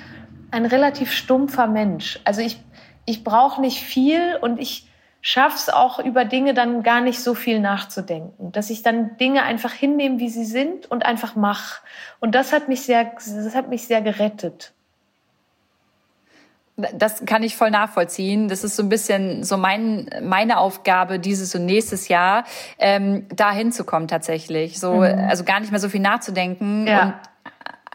[0.51, 2.19] ein relativ stumpfer Mensch.
[2.25, 2.61] Also ich,
[3.05, 4.87] ich brauche nicht viel und ich
[5.21, 8.51] schaffe es auch über Dinge dann gar nicht so viel nachzudenken.
[8.51, 11.81] Dass ich dann Dinge einfach hinnehme, wie sie sind und einfach mache.
[12.19, 14.73] Und das hat mich sehr, das hat mich sehr gerettet
[16.93, 18.47] das kann ich voll nachvollziehen.
[18.47, 22.43] Das ist so ein bisschen so mein, meine Aufgabe dieses und nächstes Jahr,
[22.79, 24.79] ähm, da hinzukommen tatsächlich.
[24.79, 25.27] So, mhm.
[25.29, 27.01] also gar nicht mehr so viel nachzudenken ja.
[27.01, 27.13] und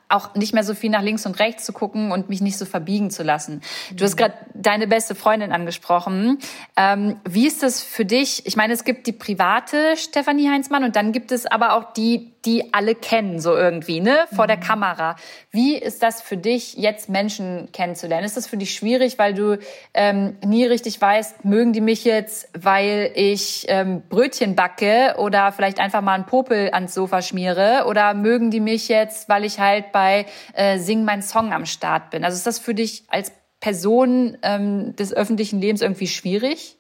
[0.09, 2.64] auch nicht mehr so viel nach links und rechts zu gucken und mich nicht so
[2.64, 3.61] verbiegen zu lassen.
[3.95, 4.19] Du hast mhm.
[4.19, 6.38] gerade deine beste Freundin angesprochen.
[6.77, 8.47] Ähm, wie ist das für dich?
[8.47, 12.33] Ich meine, es gibt die private Stefanie Heinzmann und dann gibt es aber auch die,
[12.46, 14.48] die alle kennen, so irgendwie, ne, vor mhm.
[14.48, 15.16] der Kamera.
[15.50, 18.24] Wie ist das für dich, jetzt Menschen kennenzulernen?
[18.24, 19.59] Ist das für dich schwierig, weil du
[19.92, 25.80] ähm, nie richtig weißt, mögen die mich jetzt, weil ich ähm, Brötchen backe oder vielleicht
[25.80, 27.85] einfach mal einen Popel ans Sofa schmiere?
[27.87, 32.11] Oder mögen die mich jetzt, weil ich halt bei äh, Sing mein Song am Start
[32.11, 32.24] bin?
[32.24, 36.76] Also ist das für dich als Person ähm, des öffentlichen Lebens irgendwie schwierig?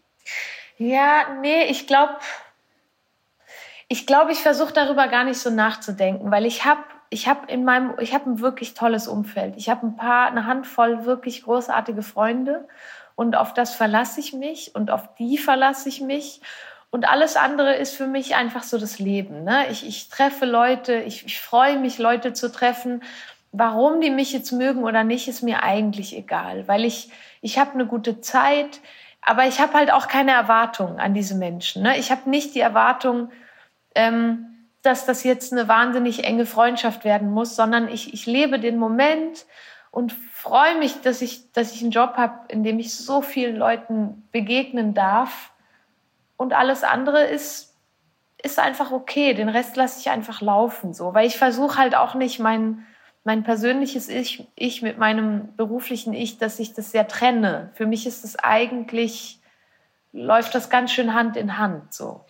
[0.78, 2.12] Ja, nee, ich glaube,
[3.88, 7.64] ich glaube, ich versuche darüber gar nicht so nachzudenken, weil ich habe ich habe in
[7.64, 9.54] meinem ich habe ein wirklich tolles Umfeld.
[9.56, 12.66] Ich habe ein paar eine Handvoll wirklich großartige Freunde
[13.14, 16.40] und auf das verlasse ich mich und auf die verlasse ich mich
[16.90, 19.44] und alles andere ist für mich einfach so das Leben.
[19.44, 19.66] Ne?
[19.70, 23.02] Ich, ich treffe Leute, ich, ich freue mich, Leute zu treffen.
[23.52, 27.72] Warum die mich jetzt mögen oder nicht, ist mir eigentlich egal, weil ich, ich habe
[27.72, 28.80] eine gute Zeit,
[29.20, 31.82] aber ich habe halt auch keine Erwartung an diese Menschen.
[31.82, 31.98] Ne?
[31.98, 33.30] Ich habe nicht die Erwartung,
[33.96, 34.46] ähm,
[34.82, 39.44] dass das jetzt eine wahnsinnig enge Freundschaft werden muss, sondern ich, ich lebe den Moment
[39.90, 43.56] und freue mich, dass ich, dass ich einen Job habe, in dem ich so vielen
[43.56, 45.50] Leuten begegnen darf.
[46.36, 47.74] Und alles andere ist,
[48.42, 49.34] ist einfach okay.
[49.34, 52.86] Den Rest lasse ich einfach laufen, so, weil ich versuche halt auch nicht mein,
[53.24, 57.70] mein persönliches ich, ich mit meinem beruflichen Ich, dass ich das sehr trenne.
[57.74, 59.40] Für mich ist es eigentlich,
[60.12, 62.24] läuft das ganz schön Hand in Hand, so.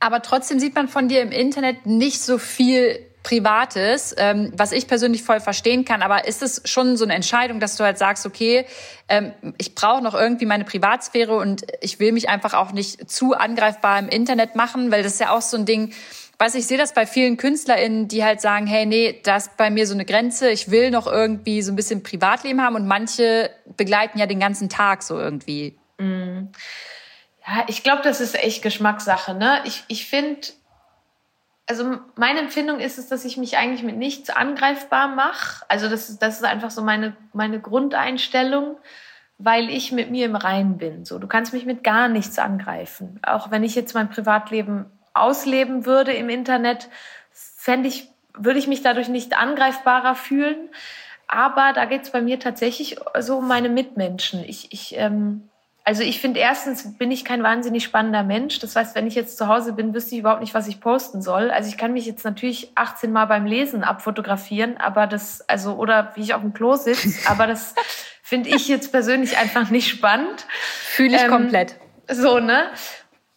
[0.00, 4.86] Aber trotzdem sieht man von dir im Internet nicht so viel Privates, ähm, was ich
[4.86, 6.00] persönlich voll verstehen kann.
[6.00, 8.64] Aber ist es schon so eine Entscheidung, dass du halt sagst, okay,
[9.08, 13.34] ähm, ich brauche noch irgendwie meine Privatsphäre und ich will mich einfach auch nicht zu
[13.34, 15.92] angreifbar im Internet machen, weil das ist ja auch so ein Ding,
[16.38, 19.68] weiß ich sehe das bei vielen KünstlerInnen, die halt sagen, hey, nee, das ist bei
[19.68, 23.50] mir so eine Grenze, ich will noch irgendwie so ein bisschen Privatleben haben und manche
[23.76, 25.78] begleiten ja den ganzen Tag so irgendwie.
[25.98, 26.48] Mm.
[27.50, 29.34] Ja, ich glaube, das ist echt Geschmackssache.
[29.34, 29.60] Ne?
[29.64, 30.40] Ich, ich finde,
[31.66, 35.64] also meine Empfindung ist es, dass ich mich eigentlich mit nichts angreifbar mache.
[35.68, 38.76] Also das, das ist einfach so meine, meine Grundeinstellung,
[39.38, 41.04] weil ich mit mir im Reinen bin.
[41.04, 43.18] So, du kannst mich mit gar nichts angreifen.
[43.26, 46.88] Auch wenn ich jetzt mein Privatleben ausleben würde im Internet,
[47.32, 50.68] fände ich, würde ich mich dadurch nicht angreifbarer fühlen.
[51.26, 54.44] Aber da geht es bei mir tatsächlich so um meine Mitmenschen.
[54.44, 55.49] Ich, ich ähm,
[55.84, 58.58] also ich finde erstens bin ich kein wahnsinnig spannender Mensch.
[58.58, 61.22] Das heißt, wenn ich jetzt zu Hause bin, wüsste ich überhaupt nicht, was ich posten
[61.22, 61.50] soll.
[61.50, 66.12] Also ich kann mich jetzt natürlich 18 Mal beim Lesen abfotografieren, aber das, also, oder
[66.14, 67.74] wie ich auf dem Klo sitze, aber das
[68.22, 70.46] finde ich jetzt persönlich einfach nicht spannend.
[70.82, 71.76] Fühle ich ähm, komplett.
[72.08, 72.64] So, ne?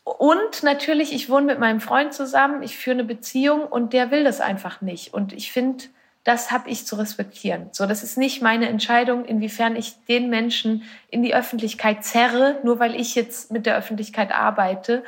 [0.03, 4.25] Und natürlich, ich wohne mit meinem Freund zusammen, ich führe eine Beziehung und der will
[4.25, 5.13] das einfach nicht.
[5.13, 5.85] Und ich finde,
[6.23, 7.67] das habe ich zu respektieren.
[7.71, 12.79] So, das ist nicht meine Entscheidung, inwiefern ich den Menschen in die Öffentlichkeit zerre, nur
[12.79, 15.03] weil ich jetzt mit der Öffentlichkeit arbeite.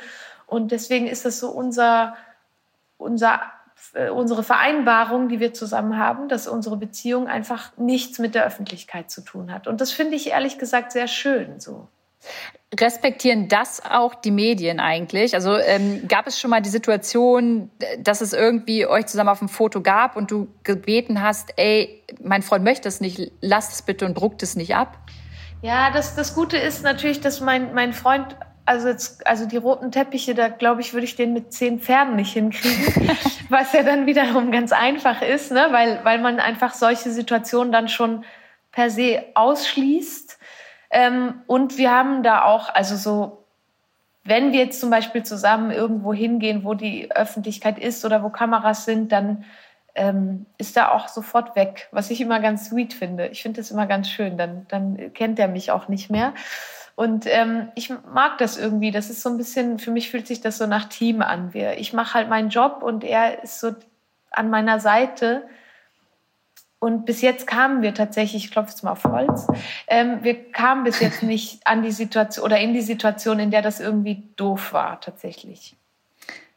[0.46, 2.16] Und deswegen ist das so unser,
[2.98, 3.40] unser,
[3.94, 9.10] äh, unsere Vereinbarung, die wir zusammen haben, dass unsere Beziehung einfach nichts mit der Öffentlichkeit
[9.10, 9.66] zu tun hat.
[9.66, 11.88] Und das finde ich ehrlich gesagt sehr schön so.
[12.78, 15.34] Respektieren das auch die Medien eigentlich?
[15.34, 19.48] Also ähm, gab es schon mal die Situation, dass es irgendwie euch zusammen auf dem
[19.48, 24.04] Foto gab und du gebeten hast, ey, mein Freund möchte es nicht, lasst es bitte
[24.04, 24.98] und druckt es nicht ab?
[25.62, 29.90] Ja, das, das Gute ist natürlich, dass mein, mein Freund, also, jetzt, also die roten
[29.90, 33.16] Teppiche, da glaube ich, würde ich den mit zehn Pferden nicht hinkriegen,
[33.48, 35.68] was ja dann wiederum ganz einfach ist, ne?
[35.70, 38.24] weil, weil man einfach solche Situationen dann schon
[38.72, 40.35] per se ausschließt.
[40.96, 43.44] Ähm, und wir haben da auch, also so,
[44.24, 48.86] wenn wir jetzt zum Beispiel zusammen irgendwo hingehen, wo die Öffentlichkeit ist oder wo Kameras
[48.86, 49.44] sind, dann
[49.94, 53.26] ähm, ist er auch sofort weg, was ich immer ganz sweet finde.
[53.26, 56.32] Ich finde das immer ganz schön, dann, dann kennt er mich auch nicht mehr.
[56.94, 58.90] Und ähm, ich mag das irgendwie.
[58.90, 61.52] Das ist so ein bisschen, für mich fühlt sich das so nach Team an.
[61.52, 63.74] Wir, ich mache halt meinen Job und er ist so
[64.30, 65.46] an meiner Seite.
[66.78, 69.46] Und bis jetzt kamen wir tatsächlich, ich klopfe jetzt mal auf Holz,
[69.86, 73.62] ähm, wir kamen bis jetzt nicht an die Situation oder in die Situation, in der
[73.62, 75.76] das irgendwie doof war, tatsächlich.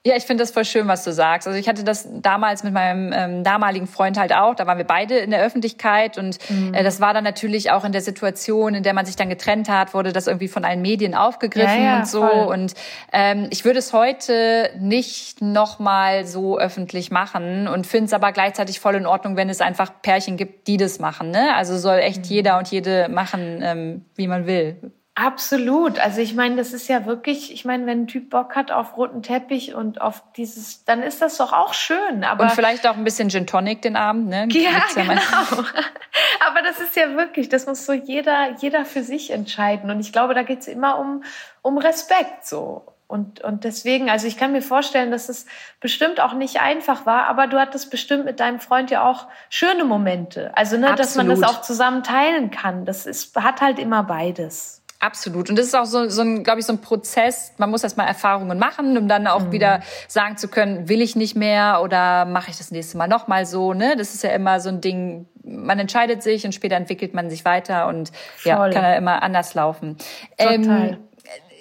[0.05, 1.45] Ja, ich finde das voll schön, was du sagst.
[1.45, 4.55] Also ich hatte das damals mit meinem ähm, damaligen Freund halt auch.
[4.55, 6.73] Da waren wir beide in der Öffentlichkeit und mhm.
[6.73, 9.67] äh, das war dann natürlich auch in der Situation, in der man sich dann getrennt
[9.67, 12.21] hat, wurde das irgendwie von allen Medien aufgegriffen ja, ja, und so.
[12.21, 12.45] Voll.
[12.45, 12.75] Und
[13.12, 18.79] ähm, ich würde es heute nicht nochmal so öffentlich machen und finde es aber gleichzeitig
[18.79, 21.29] voll in Ordnung, wenn es einfach Pärchen gibt, die das machen.
[21.31, 21.53] Ne?
[21.55, 22.35] Also soll echt mhm.
[22.35, 24.77] jeder und jede machen, ähm, wie man will.
[25.21, 25.99] Absolut.
[25.99, 28.95] Also ich meine, das ist ja wirklich, ich meine, wenn ein Typ Bock hat auf
[28.95, 32.23] roten Teppich und auf dieses, dann ist das doch auch schön.
[32.23, 34.47] Aber und vielleicht auch ein bisschen Gin Tonic den Abend, ne?
[34.51, 35.12] Ja, ja genau.
[36.47, 39.91] aber das ist ja wirklich, das muss so jeder, jeder für sich entscheiden.
[39.91, 41.25] Und ich glaube, da geht's immer um,
[41.62, 42.86] um Respekt so.
[43.05, 45.47] Und, und deswegen, also ich kann mir vorstellen, dass es
[45.82, 49.84] bestimmt auch nicht einfach war, aber du hattest bestimmt mit deinem Freund ja auch schöne
[49.84, 50.55] Momente.
[50.55, 52.86] Also, ne, dass man das auch zusammen teilen kann.
[52.86, 54.79] Das ist, hat halt immer beides.
[55.01, 55.49] Absolut.
[55.49, 57.53] Und das ist auch so, so ein, glaube ich, so ein Prozess.
[57.57, 59.51] Man muss erstmal Erfahrungen machen, um dann auch mhm.
[59.53, 63.45] wieder sagen zu können, will ich nicht mehr oder mache ich das nächste Mal nochmal
[63.45, 63.73] so.
[63.73, 63.95] Ne?
[63.95, 67.45] Das ist ja immer so ein Ding, man entscheidet sich und später entwickelt man sich
[67.45, 68.49] weiter und Voll.
[68.49, 69.97] ja, kann ja immer anders laufen.
[70.38, 70.53] Total.
[70.53, 70.97] Ähm,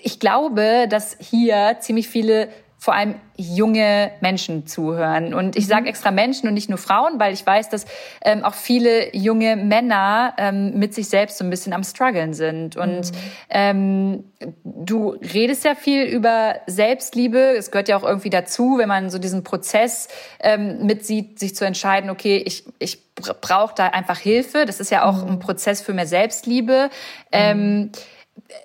[0.02, 2.48] ich glaube, dass hier ziemlich viele
[2.80, 5.34] vor allem junge Menschen zuhören.
[5.34, 5.88] Und ich sage mhm.
[5.88, 7.86] extra Menschen und nicht nur Frauen, weil ich weiß, dass
[8.24, 12.76] ähm, auch viele junge Männer ähm, mit sich selbst so ein bisschen am struggeln sind.
[12.76, 13.18] Und mhm.
[13.50, 14.24] ähm,
[14.64, 17.38] du redest ja viel über Selbstliebe.
[17.56, 20.06] Es gehört ja auch irgendwie dazu, wenn man so diesen Prozess
[20.38, 24.66] ähm, mitsieht, sich zu entscheiden, okay, ich, ich brauche da einfach Hilfe.
[24.66, 25.32] Das ist ja auch mhm.
[25.32, 26.90] ein Prozess für mehr Selbstliebe.
[27.32, 27.90] Ähm, mhm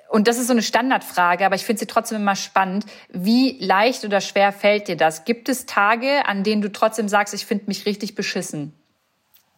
[0.10, 2.86] und das ist so eine Standardfrage, aber ich finde sie trotzdem immer spannend.
[3.10, 5.26] Wie leicht oder schwer fällt dir das?
[5.26, 8.74] Gibt es Tage, an denen du trotzdem sagst, ich finde mich richtig beschissen?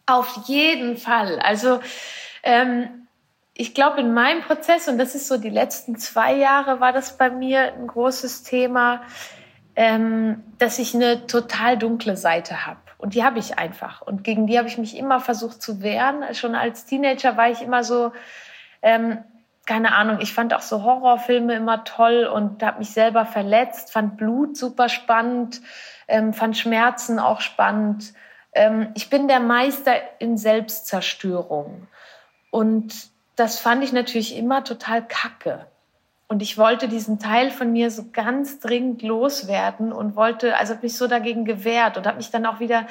[0.06, 1.40] Auf jeden Fall.
[1.40, 1.80] Also
[2.42, 3.06] ähm,
[3.54, 7.16] ich glaube, in meinem Prozess, und das ist so die letzten zwei Jahre, war das
[7.16, 9.02] bei mir ein großes Thema,
[9.74, 12.80] ähm, dass ich eine total dunkle Seite habe.
[12.98, 14.02] Und die habe ich einfach.
[14.02, 16.34] Und gegen die habe ich mich immer versucht zu wehren.
[16.34, 18.12] Schon als Teenager war ich immer so,
[18.82, 19.18] ähm,
[19.66, 24.16] keine Ahnung, ich fand auch so Horrorfilme immer toll und habe mich selber verletzt, fand
[24.16, 25.60] Blut super spannend,
[26.08, 28.14] ähm, fand Schmerzen auch spannend.
[28.52, 31.88] Ähm, ich bin der Meister in Selbstzerstörung.
[32.50, 35.66] Und das fand ich natürlich immer total kacke.
[36.28, 40.96] Und ich wollte diesen Teil von mir so ganz dringend loswerden und wollte, also mich
[40.96, 42.86] so dagegen gewehrt und habe mich dann auch wieder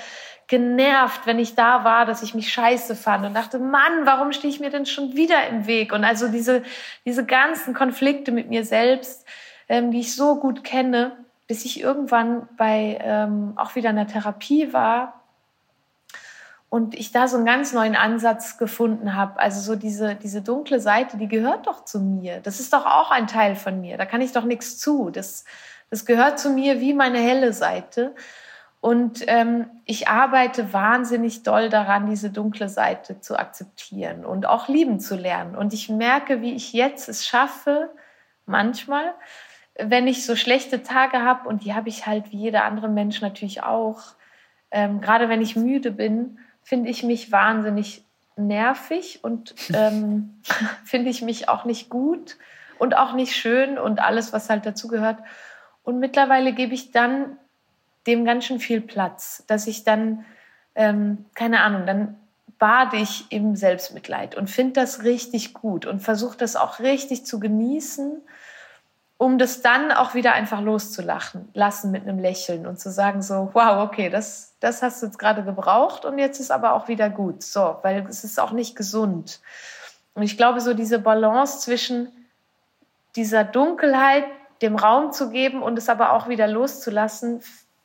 [0.47, 4.53] genervt, wenn ich da war, dass ich mich scheiße fand und dachte, Mann, warum stehe
[4.53, 5.91] ich mir denn schon wieder im Weg?
[5.91, 6.63] Und also diese,
[7.05, 9.25] diese ganzen Konflikte mit mir selbst,
[9.67, 11.17] ähm, die ich so gut kenne,
[11.47, 15.24] bis ich irgendwann bei ähm, auch wieder einer Therapie war
[16.69, 19.39] und ich da so einen ganz neuen Ansatz gefunden habe.
[19.39, 22.39] Also so diese, diese dunkle Seite, die gehört doch zu mir.
[22.41, 23.97] Das ist doch auch ein Teil von mir.
[23.97, 25.09] Da kann ich doch nichts zu.
[25.09, 25.45] Das,
[25.89, 28.13] das gehört zu mir wie meine helle Seite.
[28.81, 34.99] Und ähm, ich arbeite wahnsinnig doll daran, diese dunkle Seite zu akzeptieren und auch lieben
[34.99, 35.55] zu lernen.
[35.55, 37.89] Und ich merke, wie ich jetzt es schaffe,
[38.45, 39.15] manchmal,
[39.75, 43.21] wenn ich so schlechte Tage habe, und die habe ich halt wie jeder andere Mensch
[43.21, 44.01] natürlich auch,
[44.69, 48.03] ähm, gerade wenn ich müde bin, finde ich mich wahnsinnig
[48.35, 50.41] nervig und ähm,
[50.83, 52.37] finde ich mich auch nicht gut
[52.79, 55.19] und auch nicht schön und alles, was halt dazugehört.
[55.83, 57.37] Und mittlerweile gebe ich dann
[58.07, 60.25] dem ganz schön viel Platz, dass ich dann,
[60.73, 62.17] ähm, keine Ahnung, dann
[62.57, 67.39] bade ich im Selbstmitleid und finde das richtig gut und versuche das auch richtig zu
[67.39, 68.21] genießen
[69.17, 73.49] um das dann auch wieder einfach loszulachen lassen mit einem Lächeln und zu sagen so,
[73.53, 77.09] wow, okay, das, das hast du jetzt gerade gebraucht und jetzt ist aber auch wieder
[77.09, 77.43] gut.
[77.43, 79.39] So, weil es ist auch nicht gesund.
[80.13, 82.09] Und ich glaube, so diese Balance zwischen
[83.15, 84.25] dieser Dunkelheit
[84.61, 87.41] dem Raum zu geben und es aber auch wieder loszulassen,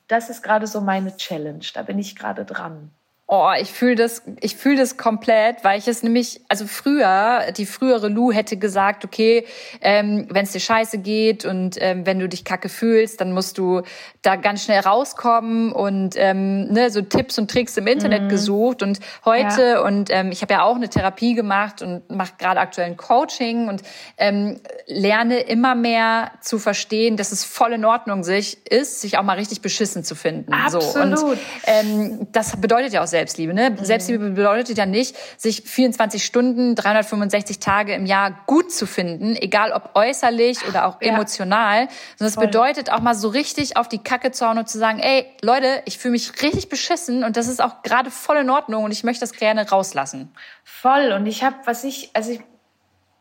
[0.08, 1.64] das ist gerade so meine Challenge.
[1.74, 2.90] Da bin ich gerade dran.
[3.32, 7.64] Oh, ich fühle das, ich fühle das komplett, weil ich es nämlich, also früher, die
[7.64, 9.46] frühere Lou hätte gesagt, okay,
[9.80, 13.56] ähm, wenn es dir scheiße geht und ähm, wenn du dich kacke fühlst, dann musst
[13.56, 13.82] du
[14.22, 18.28] da ganz schnell rauskommen und ähm, ne, so Tipps und Tricks im Internet mhm.
[18.30, 18.82] gesucht.
[18.82, 19.80] Und heute, ja.
[19.82, 23.68] und ähm, ich habe ja auch eine Therapie gemacht und mache gerade aktuell ein Coaching
[23.68, 23.82] und
[24.18, 29.22] ähm, lerne immer mehr zu verstehen, dass es voll in Ordnung sich ist, sich auch
[29.22, 30.52] mal richtig beschissen zu finden.
[30.52, 31.16] Absolut.
[31.16, 31.26] So.
[31.26, 33.52] Und ähm, das bedeutet ja auch sehr Selbstliebe.
[33.52, 33.70] Ne?
[33.70, 33.84] Mhm.
[33.84, 39.72] Selbstliebe bedeutet ja nicht, sich 24 Stunden, 365 Tage im Jahr gut zu finden, egal
[39.72, 41.12] ob äußerlich oder auch ja.
[41.12, 44.78] emotional, sondern es bedeutet auch mal so richtig auf die Kacke zu hauen und zu
[44.78, 48.48] sagen, ey, Leute, ich fühle mich richtig beschissen und das ist auch gerade voll in
[48.48, 50.32] Ordnung und ich möchte das gerne rauslassen.
[50.64, 51.12] Voll.
[51.12, 52.40] Und ich habe, was ich, also ich,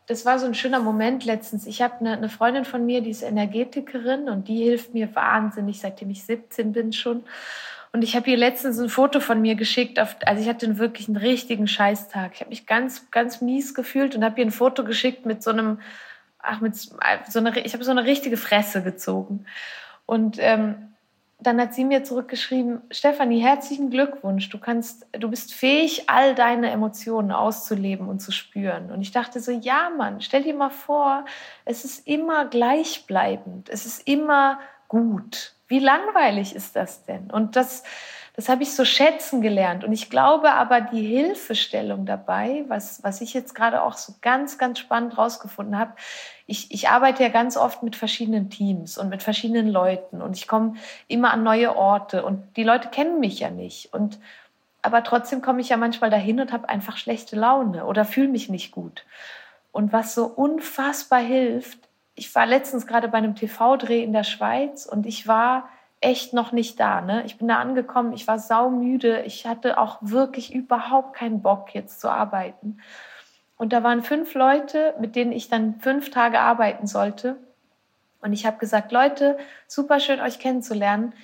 [0.06, 1.66] das war so ein schöner Moment letztens.
[1.66, 5.78] Ich habe eine, eine, Freundin von mir, die ist Energetikerin und die hilft mir wahnsinnig,
[5.78, 7.22] seitdem ich 17 bin schon.
[7.92, 9.98] Und ich habe ihr letztens ein Foto von mir geschickt.
[9.98, 12.32] Auf, also ich hatte wirklich einen richtigen Scheißtag.
[12.34, 15.50] Ich habe mich ganz, ganz mies gefühlt und habe ihr ein Foto geschickt mit so
[15.50, 15.80] einem,
[16.38, 16.96] ach, mit so
[17.34, 19.44] einer, ich habe so eine richtige Fresse gezogen.
[20.06, 20.90] Und ähm,
[21.42, 24.48] dann hat sie mir zurückgeschrieben, Stefanie, herzlichen Glückwunsch.
[24.50, 28.90] Du kannst, du bist fähig, all deine Emotionen auszuleben und zu spüren.
[28.92, 31.24] Und ich dachte so, ja, Mann, stell dir mal vor,
[31.64, 33.68] es ist immer gleichbleibend.
[33.70, 35.54] Es ist immer gut.
[35.70, 37.30] Wie langweilig ist das denn?
[37.30, 37.84] Und das,
[38.34, 39.84] das habe ich so schätzen gelernt.
[39.84, 44.58] Und ich glaube aber, die Hilfestellung dabei, was, was ich jetzt gerade auch so ganz,
[44.58, 45.92] ganz spannend rausgefunden habe,
[46.46, 50.48] ich, ich arbeite ja ganz oft mit verschiedenen Teams und mit verschiedenen Leuten und ich
[50.48, 50.74] komme
[51.06, 53.94] immer an neue Orte und die Leute kennen mich ja nicht.
[53.94, 54.18] Und
[54.82, 58.48] aber trotzdem komme ich ja manchmal dahin und habe einfach schlechte Laune oder fühle mich
[58.48, 59.04] nicht gut.
[59.70, 61.78] Und was so unfassbar hilft,
[62.20, 65.70] ich war letztens gerade bei einem TV-Dreh in der Schweiz und ich war
[66.02, 67.00] echt noch nicht da.
[67.00, 67.24] Ne?
[67.24, 71.98] Ich bin da angekommen, ich war saumüde, ich hatte auch wirklich überhaupt keinen Bock jetzt
[71.98, 72.76] zu arbeiten.
[73.56, 77.36] Und da waren fünf Leute, mit denen ich dann fünf Tage arbeiten sollte.
[78.20, 81.14] Und ich habe gesagt, Leute, super schön euch kennenzulernen.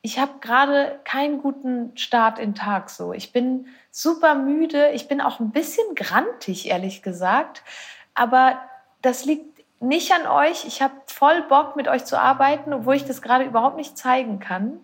[0.00, 3.12] Ich habe gerade keinen guten Start in Tag so.
[3.12, 7.62] Ich bin super müde, ich bin auch ein bisschen grantig, ehrlich gesagt.
[8.14, 8.58] Aber
[9.02, 10.64] das liegt nicht an euch.
[10.66, 14.38] Ich habe voll Bock, mit euch zu arbeiten, obwohl ich das gerade überhaupt nicht zeigen
[14.38, 14.78] kann.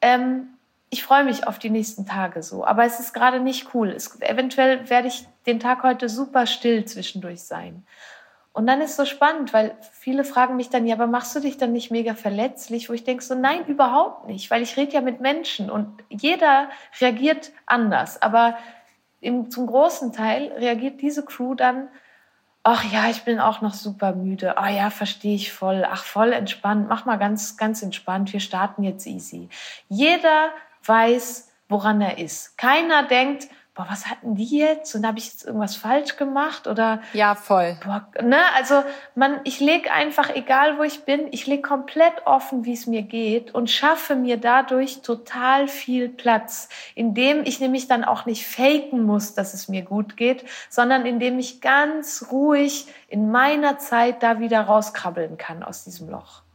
[0.00, 0.48] Ähm,
[0.90, 3.90] ich freue mich auf die nächsten Tage so, aber es ist gerade nicht cool.
[3.90, 7.84] Es, eventuell werde ich den Tag heute super still zwischendurch sein.
[8.52, 11.58] Und dann ist so spannend, weil viele fragen mich dann, ja, aber machst du dich
[11.58, 12.88] dann nicht mega verletzlich?
[12.88, 16.70] Wo ich denke so, nein, überhaupt nicht, weil ich rede ja mit Menschen und jeder
[16.98, 18.22] reagiert anders.
[18.22, 18.56] Aber
[19.20, 21.88] im, zum großen Teil reagiert diese Crew dann
[22.66, 24.58] ach ja, ich bin auch noch super müde.
[24.58, 25.86] Ah ja, verstehe ich voll.
[25.88, 26.88] Ach, voll entspannt.
[26.88, 28.32] Mach mal ganz, ganz entspannt.
[28.32, 29.48] Wir starten jetzt easy.
[29.88, 30.50] Jeder
[30.84, 32.58] weiß, woran er ist.
[32.58, 34.94] Keiner denkt, boah, was hatten die jetzt?
[34.94, 36.66] Und habe ich jetzt irgendwas falsch gemacht?
[36.66, 37.76] Oder ja, voll.
[37.84, 38.38] Boah, ne?
[38.56, 38.82] Also
[39.14, 43.02] man, ich lege einfach, egal wo ich bin, ich lege komplett offen, wie es mir
[43.02, 49.02] geht und schaffe mir dadurch total viel Platz, indem ich nämlich dann auch nicht faken
[49.02, 54.40] muss, dass es mir gut geht, sondern indem ich ganz ruhig in meiner Zeit da
[54.40, 56.45] wieder rauskrabbeln kann aus diesem Loch.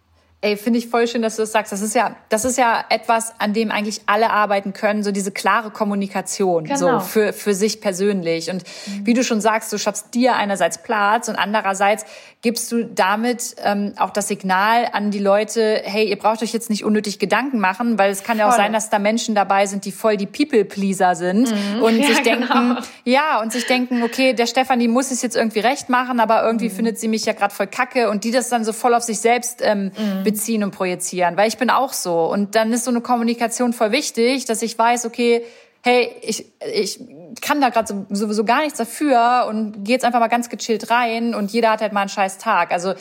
[0.44, 1.72] Ey, finde ich voll schön, dass du das sagst.
[1.72, 5.32] Das ist ja, das ist ja etwas, an dem eigentlich alle arbeiten können, so diese
[5.32, 6.98] klare Kommunikation, genau.
[6.98, 8.50] so für, für sich persönlich.
[8.50, 9.06] Und mhm.
[9.06, 12.06] wie du schon sagst, du schaffst dir einerseits Platz und andererseits
[12.42, 16.70] gibst du damit ähm, auch das Signal an die Leute, hey, ihr braucht euch jetzt
[16.70, 19.86] nicht unnötig Gedanken machen, weil es kann ja auch sein, dass da Menschen dabei sind,
[19.86, 21.82] die voll die People-Pleaser sind mhm.
[21.84, 22.82] und ja, sich denken, genau.
[23.06, 26.70] ja, und sich denken, okay, der Stefanie muss es jetzt irgendwie recht machen, aber irgendwie
[26.70, 26.74] mhm.
[26.74, 29.20] findet sie mich ja gerade voll kacke und die das dann so voll auf sich
[29.20, 32.26] selbst ähm, mhm beziehen und projizieren, weil ich bin auch so.
[32.26, 35.44] Und dann ist so eine Kommunikation voll wichtig, dass ich weiß, okay,
[35.84, 37.00] hey, ich, ich
[37.42, 41.34] kann da gerade sowieso gar nichts dafür und gehe jetzt einfach mal ganz gechillt rein
[41.34, 42.72] und jeder hat halt mal einen scheiß Tag.
[42.72, 42.94] Also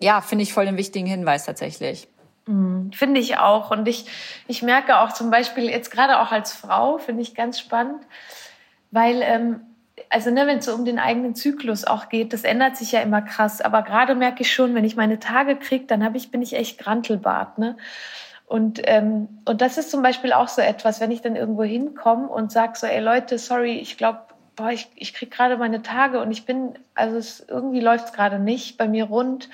[0.00, 2.08] ja, finde ich voll den wichtigen Hinweis tatsächlich.
[2.46, 3.70] Mhm, finde ich auch.
[3.70, 4.06] Und ich,
[4.48, 8.02] ich merke auch zum Beispiel jetzt gerade auch als Frau, finde ich ganz spannend,
[8.90, 9.60] weil ähm,
[10.08, 13.00] also ne, wenn es so um den eigenen Zyklus auch geht, das ändert sich ja
[13.00, 13.60] immer krass.
[13.60, 16.54] Aber gerade merke ich schon, wenn ich meine Tage kriege, dann hab ich, bin ich
[16.54, 17.58] echt Grantelbart.
[17.58, 17.76] Ne?
[18.52, 22.28] Und, ähm, und das ist zum Beispiel auch so etwas, wenn ich dann irgendwo hinkomme
[22.28, 24.20] und sag so, ey Leute, sorry, ich glaube,
[24.70, 28.76] ich, ich krieg gerade meine Tage und ich bin, also es, irgendwie läuft's gerade nicht
[28.76, 29.48] bei mir rund.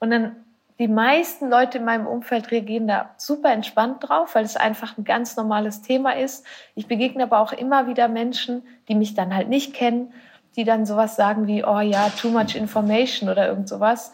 [0.00, 0.34] Und dann
[0.80, 5.04] die meisten Leute in meinem Umfeld reagieren da super entspannt drauf, weil es einfach ein
[5.04, 6.44] ganz normales Thema ist.
[6.74, 10.12] Ich begegne aber auch immer wieder Menschen, die mich dann halt nicht kennen,
[10.56, 14.10] die dann sowas sagen wie, oh ja, too much information oder irgend sowas.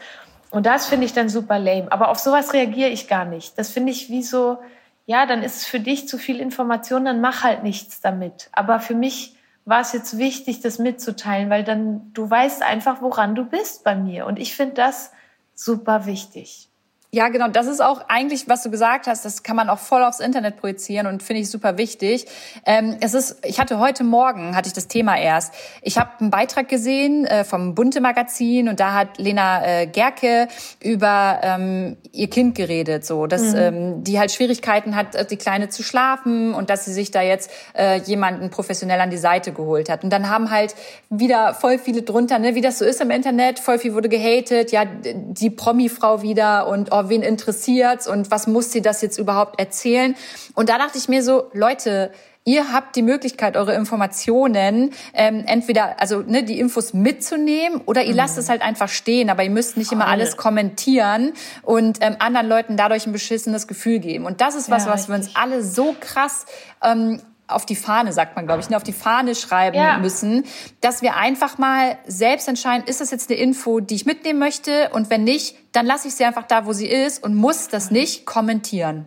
[0.51, 1.91] Und das finde ich dann super lame.
[1.91, 3.59] Aber auf sowas reagiere ich gar nicht.
[3.59, 4.59] Das finde ich wie so,
[5.07, 8.49] ja, dann ist es für dich zu viel Information, dann mach halt nichts damit.
[8.53, 13.35] Aber für mich war es jetzt wichtig, das mitzuteilen, weil dann du weißt einfach, woran
[13.35, 14.27] du bist bei mir.
[14.27, 15.13] Und ich finde das
[15.55, 16.69] super wichtig.
[17.17, 17.49] Ja, genau.
[17.49, 20.59] Das ist auch eigentlich, was du gesagt hast, das kann man auch voll aufs Internet
[20.59, 22.27] projizieren und finde ich super wichtig.
[22.67, 25.55] Ähm, es ist, ich hatte heute Morgen, hatte ich das Thema erst.
[25.81, 30.49] Ich habe einen Beitrag gesehen äh, vom Bunte Magazin und da hat Lena äh, Gerke
[30.83, 33.57] über ähm, ihr Kind geredet, so, dass mhm.
[33.57, 37.23] ähm, die halt Schwierigkeiten hat, äh, die Kleine zu schlafen und dass sie sich da
[37.23, 40.05] jetzt äh, jemanden professionell an die Seite geholt hat.
[40.05, 40.75] Und dann haben halt
[41.09, 44.71] wieder voll viele drunter, ne, wie das so ist im Internet, voll viel wurde gehatet,
[44.71, 49.59] ja, die Promi-Frau wieder und oh, wen interessiert's und was muss sie das jetzt überhaupt
[49.59, 50.17] erzählen?
[50.55, 52.11] Und da dachte ich mir so, Leute,
[52.47, 58.13] ihr habt die Möglichkeit, eure Informationen ähm, entweder, also ne, die Infos mitzunehmen oder ihr
[58.13, 58.17] mhm.
[58.17, 61.33] lasst es halt einfach stehen, aber ihr müsst nicht immer alles kommentieren
[61.63, 64.25] und ähm, anderen Leuten dadurch ein beschissenes Gefühl geben.
[64.25, 66.47] Und das ist was, ja, was wir uns alle so krass
[66.83, 69.99] ähm, auf die Fahne, sagt man, glaube ich, ne, auf die Fahne schreiben ja.
[69.99, 70.45] müssen,
[70.81, 74.91] dass wir einfach mal selbst entscheiden, ist das jetzt eine Info, die ich mitnehmen möchte?
[74.93, 77.91] Und wenn nicht, dann lasse ich sie einfach da, wo sie ist und muss das
[77.91, 79.07] nicht kommentieren.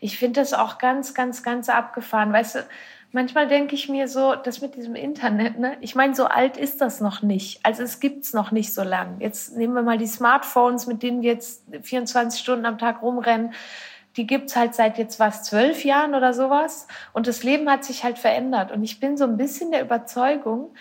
[0.00, 2.32] Ich finde das auch ganz, ganz, ganz abgefahren.
[2.32, 2.66] Weißt du,
[3.12, 5.76] manchmal denke ich mir so, das mit diesem Internet, ne?
[5.80, 7.60] Ich meine, so alt ist das noch nicht.
[7.62, 9.16] Also es gibt's noch nicht so lang.
[9.20, 13.54] Jetzt nehmen wir mal die Smartphones, mit denen wir jetzt 24 Stunden am Tag rumrennen
[14.16, 16.86] die gibt's halt seit jetzt was zwölf Jahren oder sowas.
[17.12, 18.70] Und das Leben hat sich halt verändert.
[18.72, 20.74] Und ich bin so ein bisschen der Überzeugung,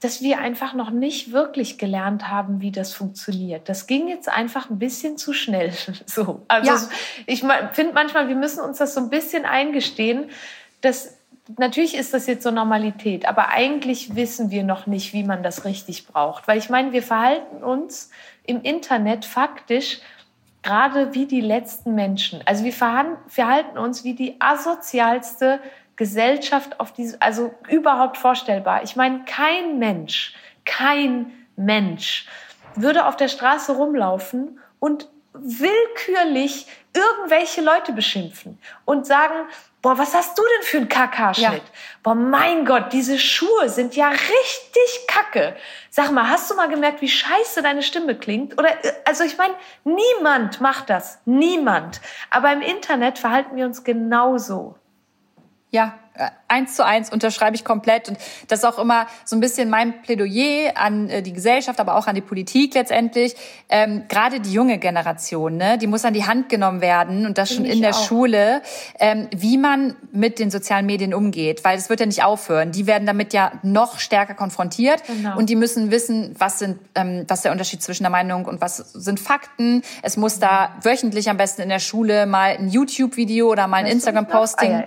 [0.00, 3.68] dass wir einfach noch nicht wirklich gelernt haben, wie das funktioniert.
[3.68, 5.72] Das ging jetzt einfach ein bisschen zu schnell.
[6.06, 6.42] So.
[6.48, 6.80] Also ja.
[7.26, 10.30] ich finde manchmal, wir müssen uns das so ein bisschen eingestehen,
[10.80, 11.16] dass
[11.58, 15.64] natürlich ist das jetzt so Normalität, aber eigentlich wissen wir noch nicht, wie man das
[15.64, 16.46] richtig braucht.
[16.48, 18.10] Weil ich meine, wir verhalten uns
[18.44, 20.00] im Internet faktisch
[20.66, 22.40] gerade wie die letzten Menschen.
[22.44, 25.60] Also wir verhalten uns wie die asozialste
[25.94, 28.82] Gesellschaft auf diese, also überhaupt vorstellbar.
[28.82, 32.26] Ich meine, kein Mensch, kein Mensch
[32.74, 39.46] würde auf der Straße rumlaufen und willkürlich irgendwelche Leute beschimpfen und sagen,
[39.86, 41.62] boah, was hast du denn für einen Kakaschnitt?
[41.62, 41.70] Ja.
[42.02, 45.54] Boah, mein Gott, diese Schuhe sind ja richtig kacke.
[45.90, 48.58] Sag mal, hast du mal gemerkt, wie scheiße deine Stimme klingt?
[48.58, 48.70] Oder,
[49.04, 51.20] also ich meine, niemand macht das.
[51.24, 52.00] Niemand.
[52.30, 54.76] Aber im Internet verhalten wir uns genauso.
[55.70, 56.05] Ja, äh,
[56.48, 58.08] eins zu eins unterschreibe ich komplett.
[58.08, 61.96] Und das ist auch immer so ein bisschen mein Plädoyer an äh, die Gesellschaft, aber
[61.96, 63.34] auch an die Politik letztendlich.
[63.68, 67.50] Ähm, Gerade die junge Generation, ne, die muss an die Hand genommen werden und das
[67.50, 68.06] Find schon in der auch.
[68.06, 68.62] Schule,
[68.98, 71.64] ähm, wie man mit den sozialen Medien umgeht.
[71.64, 72.72] Weil es wird ja nicht aufhören.
[72.72, 75.36] Die werden damit ja noch stärker konfrontiert genau.
[75.36, 78.76] und die müssen wissen, was sind, ähm, was der Unterschied zwischen der Meinung und was
[78.76, 79.82] sind Fakten.
[80.02, 83.86] Es muss da wöchentlich am besten in der Schule mal ein YouTube-Video oder mal ein
[83.86, 84.84] Instagram-Posting.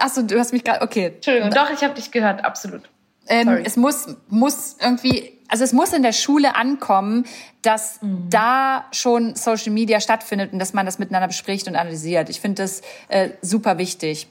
[0.00, 1.12] Achso, du hast mich gerade, okay.
[1.14, 2.82] Entschuldigung, doch, ich habe dich gehört, absolut.
[3.28, 7.26] Ähm, es muss, muss irgendwie, also es muss in der Schule ankommen,
[7.62, 8.28] dass mhm.
[8.28, 12.28] da schon Social Media stattfindet und dass man das miteinander bespricht und analysiert.
[12.28, 14.26] Ich finde das äh, super wichtig.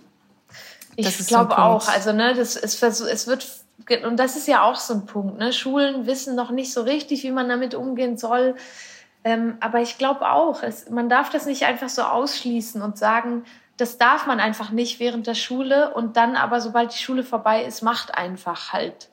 [0.96, 1.88] Ich glaube so auch.
[1.88, 3.48] Also ne, das es, es wird
[4.06, 5.40] und das ist ja auch so ein Punkt.
[5.40, 5.54] Ne?
[5.54, 8.56] Schulen wissen noch nicht so richtig, wie man damit umgehen soll.
[9.24, 13.44] Ähm, aber ich glaube auch, es, man darf das nicht einfach so ausschließen und sagen,
[13.80, 17.64] das darf man einfach nicht während der Schule und dann aber, sobald die Schule vorbei
[17.64, 19.10] ist, macht einfach halt.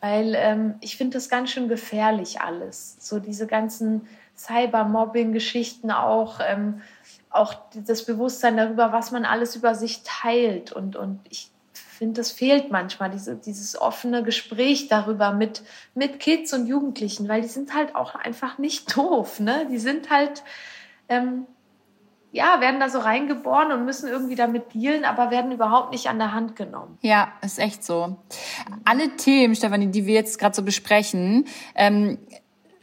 [0.00, 2.96] Weil ähm, ich finde das ganz schön gefährlich alles.
[3.00, 6.80] So diese ganzen Cybermobbing-Geschichten auch, ähm,
[7.28, 10.72] auch das Bewusstsein darüber, was man alles über sich teilt.
[10.72, 15.62] Und, und ich finde, das fehlt manchmal, diese, dieses offene Gespräch darüber mit,
[15.94, 19.38] mit Kids und Jugendlichen, weil die sind halt auch einfach nicht doof.
[19.38, 19.66] Ne?
[19.70, 20.42] Die sind halt...
[21.10, 21.46] Ähm,
[22.30, 26.18] ja, werden da so reingeboren und müssen irgendwie damit dealen, aber werden überhaupt nicht an
[26.18, 26.98] der Hand genommen.
[27.00, 28.18] Ja, ist echt so.
[28.84, 32.18] Alle Themen, Stefanie, die wir jetzt gerade so besprechen, ähm,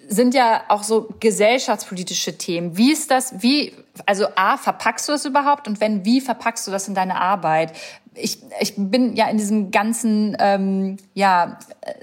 [0.08, 2.78] sind ja auch so gesellschaftspolitische Themen.
[2.78, 3.74] Wie ist das, wie,
[4.06, 5.68] also A, verpackst du das überhaupt?
[5.68, 7.74] Und wenn, wie verpackst du das in deine Arbeit?
[8.14, 11.94] Ich, ich bin ja in diesem ganzen, ähm, ja, äh,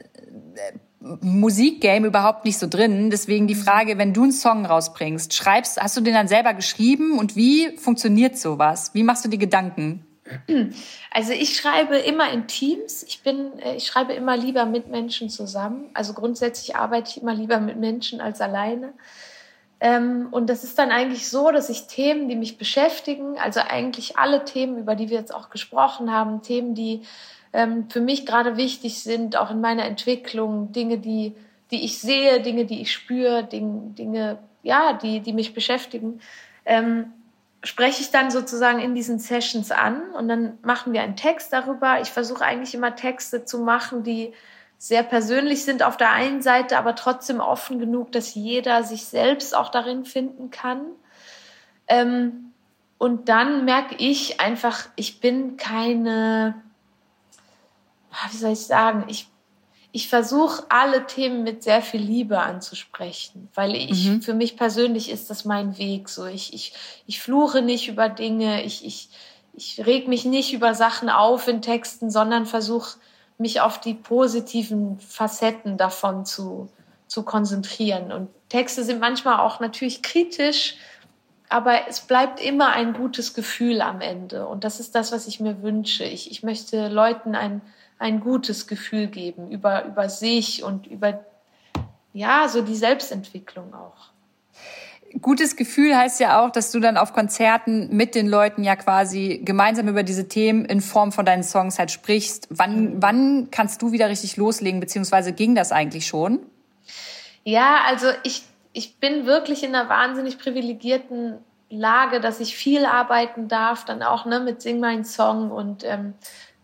[1.20, 3.11] Musikgame überhaupt nicht so drin.
[3.11, 7.18] Deswegen die Frage, wenn du einen Song rausbringst, schreibst, hast du den dann selber geschrieben
[7.18, 8.90] und wie funktioniert sowas?
[8.94, 10.07] Wie machst du die Gedanken?
[11.11, 13.03] Also ich schreibe immer in Teams.
[13.03, 15.90] Ich bin, äh, ich schreibe immer lieber mit Menschen zusammen.
[15.94, 18.94] Also grundsätzlich arbeite ich immer lieber mit Menschen als alleine.
[19.80, 24.16] Ähm, und das ist dann eigentlich so, dass ich Themen, die mich beschäftigen, also eigentlich
[24.16, 27.03] alle Themen, über die wir jetzt auch gesprochen haben, Themen, die
[27.53, 31.34] ähm, für mich gerade wichtig sind, auch in meiner Entwicklung, Dinge, die,
[31.70, 36.20] die ich sehe, Dinge, die ich spüre, Dinge, Dinge ja, die, die mich beschäftigen.
[36.64, 37.12] Ähm,
[37.64, 42.00] spreche ich dann sozusagen in diesen Sessions an und dann machen wir einen Text darüber.
[42.00, 44.32] Ich versuche eigentlich immer Texte zu machen, die
[44.78, 49.55] sehr persönlich sind auf der einen Seite, aber trotzdem offen genug, dass jeder sich selbst
[49.55, 50.80] auch darin finden kann.
[51.86, 52.53] Ähm,
[52.98, 56.55] und dann merke ich einfach, ich bin keine,
[58.30, 59.28] wie soll ich sagen, ich
[59.94, 64.22] ich versuche alle Themen mit sehr viel Liebe anzusprechen, weil ich mhm.
[64.22, 66.08] für mich persönlich ist das mein Weg.
[66.08, 66.72] So ich ich
[67.06, 69.10] ich fluche nicht über Dinge, ich ich
[69.54, 72.98] ich reg mich nicht über Sachen auf in Texten, sondern versuche
[73.36, 76.70] mich auf die positiven Facetten davon zu
[77.06, 78.10] zu konzentrieren.
[78.10, 80.76] Und Texte sind manchmal auch natürlich kritisch,
[81.50, 84.46] aber es bleibt immer ein gutes Gefühl am Ende.
[84.46, 86.04] Und das ist das, was ich mir wünsche.
[86.04, 87.60] Ich, ich möchte Leuten ein
[88.03, 91.24] ein gutes Gefühl geben über, über sich und über,
[92.12, 94.11] ja, so die Selbstentwicklung auch.
[95.20, 99.42] Gutes Gefühl heißt ja auch, dass du dann auf Konzerten mit den Leuten ja quasi
[99.44, 102.48] gemeinsam über diese Themen in Form von deinen Songs halt sprichst.
[102.50, 103.03] Wann, mhm.
[103.03, 106.40] wann kannst du wieder richtig loslegen, beziehungsweise ging das eigentlich schon?
[107.44, 108.42] Ja, also ich,
[108.72, 111.38] ich bin wirklich in einer wahnsinnig privilegierten
[111.68, 116.14] Lage, dass ich viel arbeiten darf, dann auch ne, mit Sing Mein Song und ähm,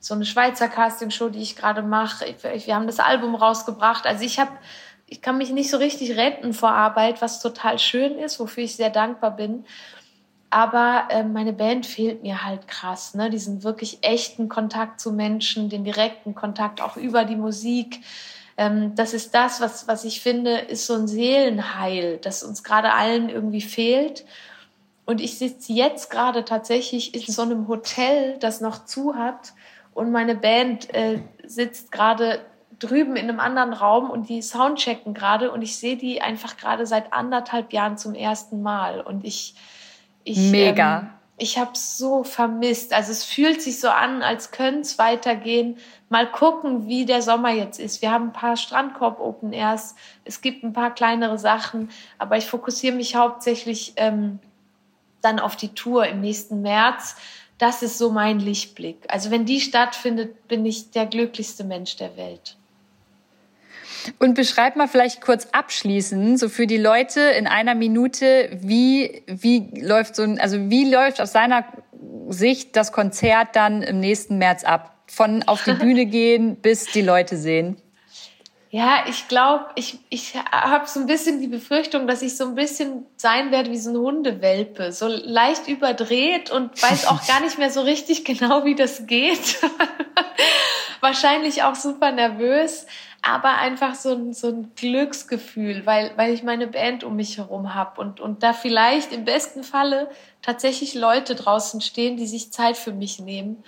[0.08, 2.24] so eine Schweizer Castingshow, die ich gerade mache.
[2.42, 4.06] Wir haben das Album rausgebracht.
[4.06, 4.50] Also ich habe,
[5.06, 8.74] ich kann mich nicht so richtig retten vor Arbeit, was total schön ist, wofür ich
[8.74, 9.66] sehr dankbar bin.
[10.48, 13.28] Aber äh, meine Band fehlt mir halt krass, ne?
[13.28, 18.00] Diesen wirklich echten Kontakt zu Menschen, den direkten Kontakt auch über die Musik.
[18.56, 22.94] Ähm, das ist das, was, was ich finde, ist so ein Seelenheil, das uns gerade
[22.94, 24.24] allen irgendwie fehlt.
[25.04, 29.52] Und ich sitze jetzt gerade tatsächlich in so einem Hotel, das noch zu hat
[29.98, 32.40] und meine Band äh, sitzt gerade
[32.78, 36.86] drüben in einem anderen Raum und die soundchecken gerade und ich sehe die einfach gerade
[36.86, 39.00] seit anderthalb Jahren zum ersten Mal.
[39.00, 39.54] Und ich
[40.24, 41.00] ich mega.
[41.00, 42.92] ähm, ich habe so vermisst.
[42.92, 45.78] Also es fühlt sich so an als könnte es weitergehen.
[46.08, 48.02] Mal gucken wie der Sommer jetzt ist.
[48.02, 49.94] Wir haben ein paar Strandkorb Open Airs
[50.24, 51.90] es gibt ein paar kleinere Sachen.
[52.18, 54.38] Aber ich fokussiere mich hauptsächlich ähm,
[55.20, 57.16] dann auf die Tour im nächsten März
[57.58, 58.98] das ist so mein Lichtblick.
[59.08, 62.56] Also wenn die stattfindet, bin ich der glücklichste Mensch der Welt.
[64.18, 69.68] Und beschreib mal vielleicht kurz abschließend, so für die Leute in einer Minute, wie, wie
[69.80, 71.64] läuft so ein, also wie läuft aus seiner
[72.28, 74.94] Sicht das Konzert dann im nächsten März ab?
[75.08, 77.76] Von auf die Bühne gehen bis die Leute sehen.
[78.70, 82.54] Ja, ich glaube, ich, ich habe so ein bisschen die Befürchtung, dass ich so ein
[82.54, 87.56] bisschen sein werde wie so ein Hundewelpe, so leicht überdreht und weiß auch gar nicht
[87.56, 89.58] mehr so richtig genau, wie das geht.
[91.00, 92.86] Wahrscheinlich auch super nervös,
[93.22, 97.74] aber einfach so ein, so ein Glücksgefühl, weil, weil ich meine Band um mich herum
[97.74, 100.10] habe und, und da vielleicht im besten Falle
[100.42, 103.64] tatsächlich Leute draußen stehen, die sich Zeit für mich nehmen.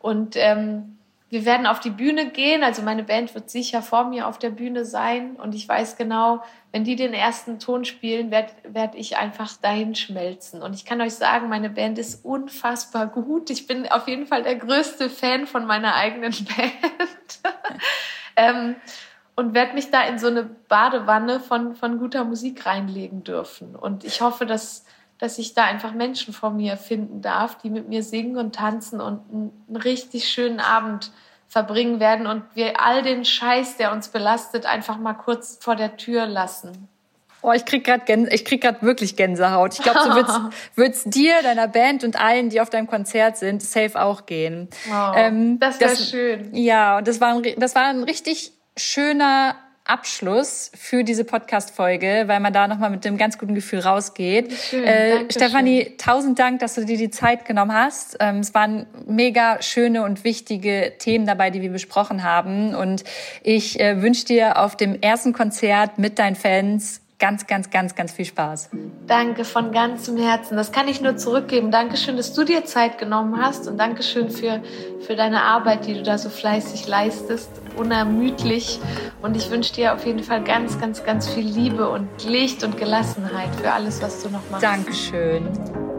[0.00, 0.97] Und ähm,
[1.30, 2.62] wir werden auf die Bühne gehen.
[2.62, 5.36] Also meine Band wird sicher vor mir auf der Bühne sein.
[5.36, 9.94] Und ich weiß genau, wenn die den ersten Ton spielen, werde werd ich einfach dahin
[9.94, 10.62] schmelzen.
[10.62, 13.50] Und ich kann euch sagen, meine Band ist unfassbar gut.
[13.50, 17.54] Ich bin auf jeden Fall der größte Fan von meiner eigenen Band.
[18.36, 18.76] ähm,
[19.36, 23.76] und werde mich da in so eine Badewanne von, von guter Musik reinlegen dürfen.
[23.76, 24.84] Und ich hoffe, dass
[25.18, 29.00] dass ich da einfach Menschen vor mir finden darf, die mit mir singen und tanzen
[29.00, 31.10] und einen richtig schönen Abend
[31.48, 35.96] verbringen werden und wir all den Scheiß, der uns belastet, einfach mal kurz vor der
[35.96, 36.88] Tür lassen.
[37.40, 39.74] Oh, ich krieg gerade ich krieg gerade wirklich Gänsehaut.
[39.74, 40.40] Ich glaube, so wird's,
[40.74, 44.68] wird's dir, deiner Band und allen, die auf deinem Konzert sind, safe auch gehen.
[44.90, 46.54] Oh, ähm, das wäre schön.
[46.54, 49.54] Ja, und das war ein, das war ein richtig schöner
[49.88, 54.52] Abschluss für diese Podcast-Folge, weil man da nochmal mit einem ganz guten Gefühl rausgeht.
[54.52, 58.16] Schön, äh, Stefanie, tausend Dank, dass du dir die Zeit genommen hast.
[58.20, 62.74] Ähm, es waren mega schöne und wichtige Themen dabei, die wir besprochen haben.
[62.74, 63.04] Und
[63.42, 68.12] ich äh, wünsche dir auf dem ersten Konzert mit deinen Fans ganz, ganz, ganz, ganz
[68.12, 68.70] viel Spaß.
[69.06, 70.56] Danke von ganzem Herzen.
[70.56, 71.70] Das kann ich nur zurückgeben.
[71.70, 74.62] Dankeschön, dass du dir Zeit genommen hast und Dankeschön für,
[75.00, 78.80] für deine Arbeit, die du da so fleißig leistest, unermüdlich.
[79.22, 82.76] Und ich wünsche dir auf jeden Fall ganz, ganz, ganz viel Liebe und Licht und
[82.76, 84.62] Gelassenheit für alles, was du noch machst.
[84.62, 85.97] Dankeschön.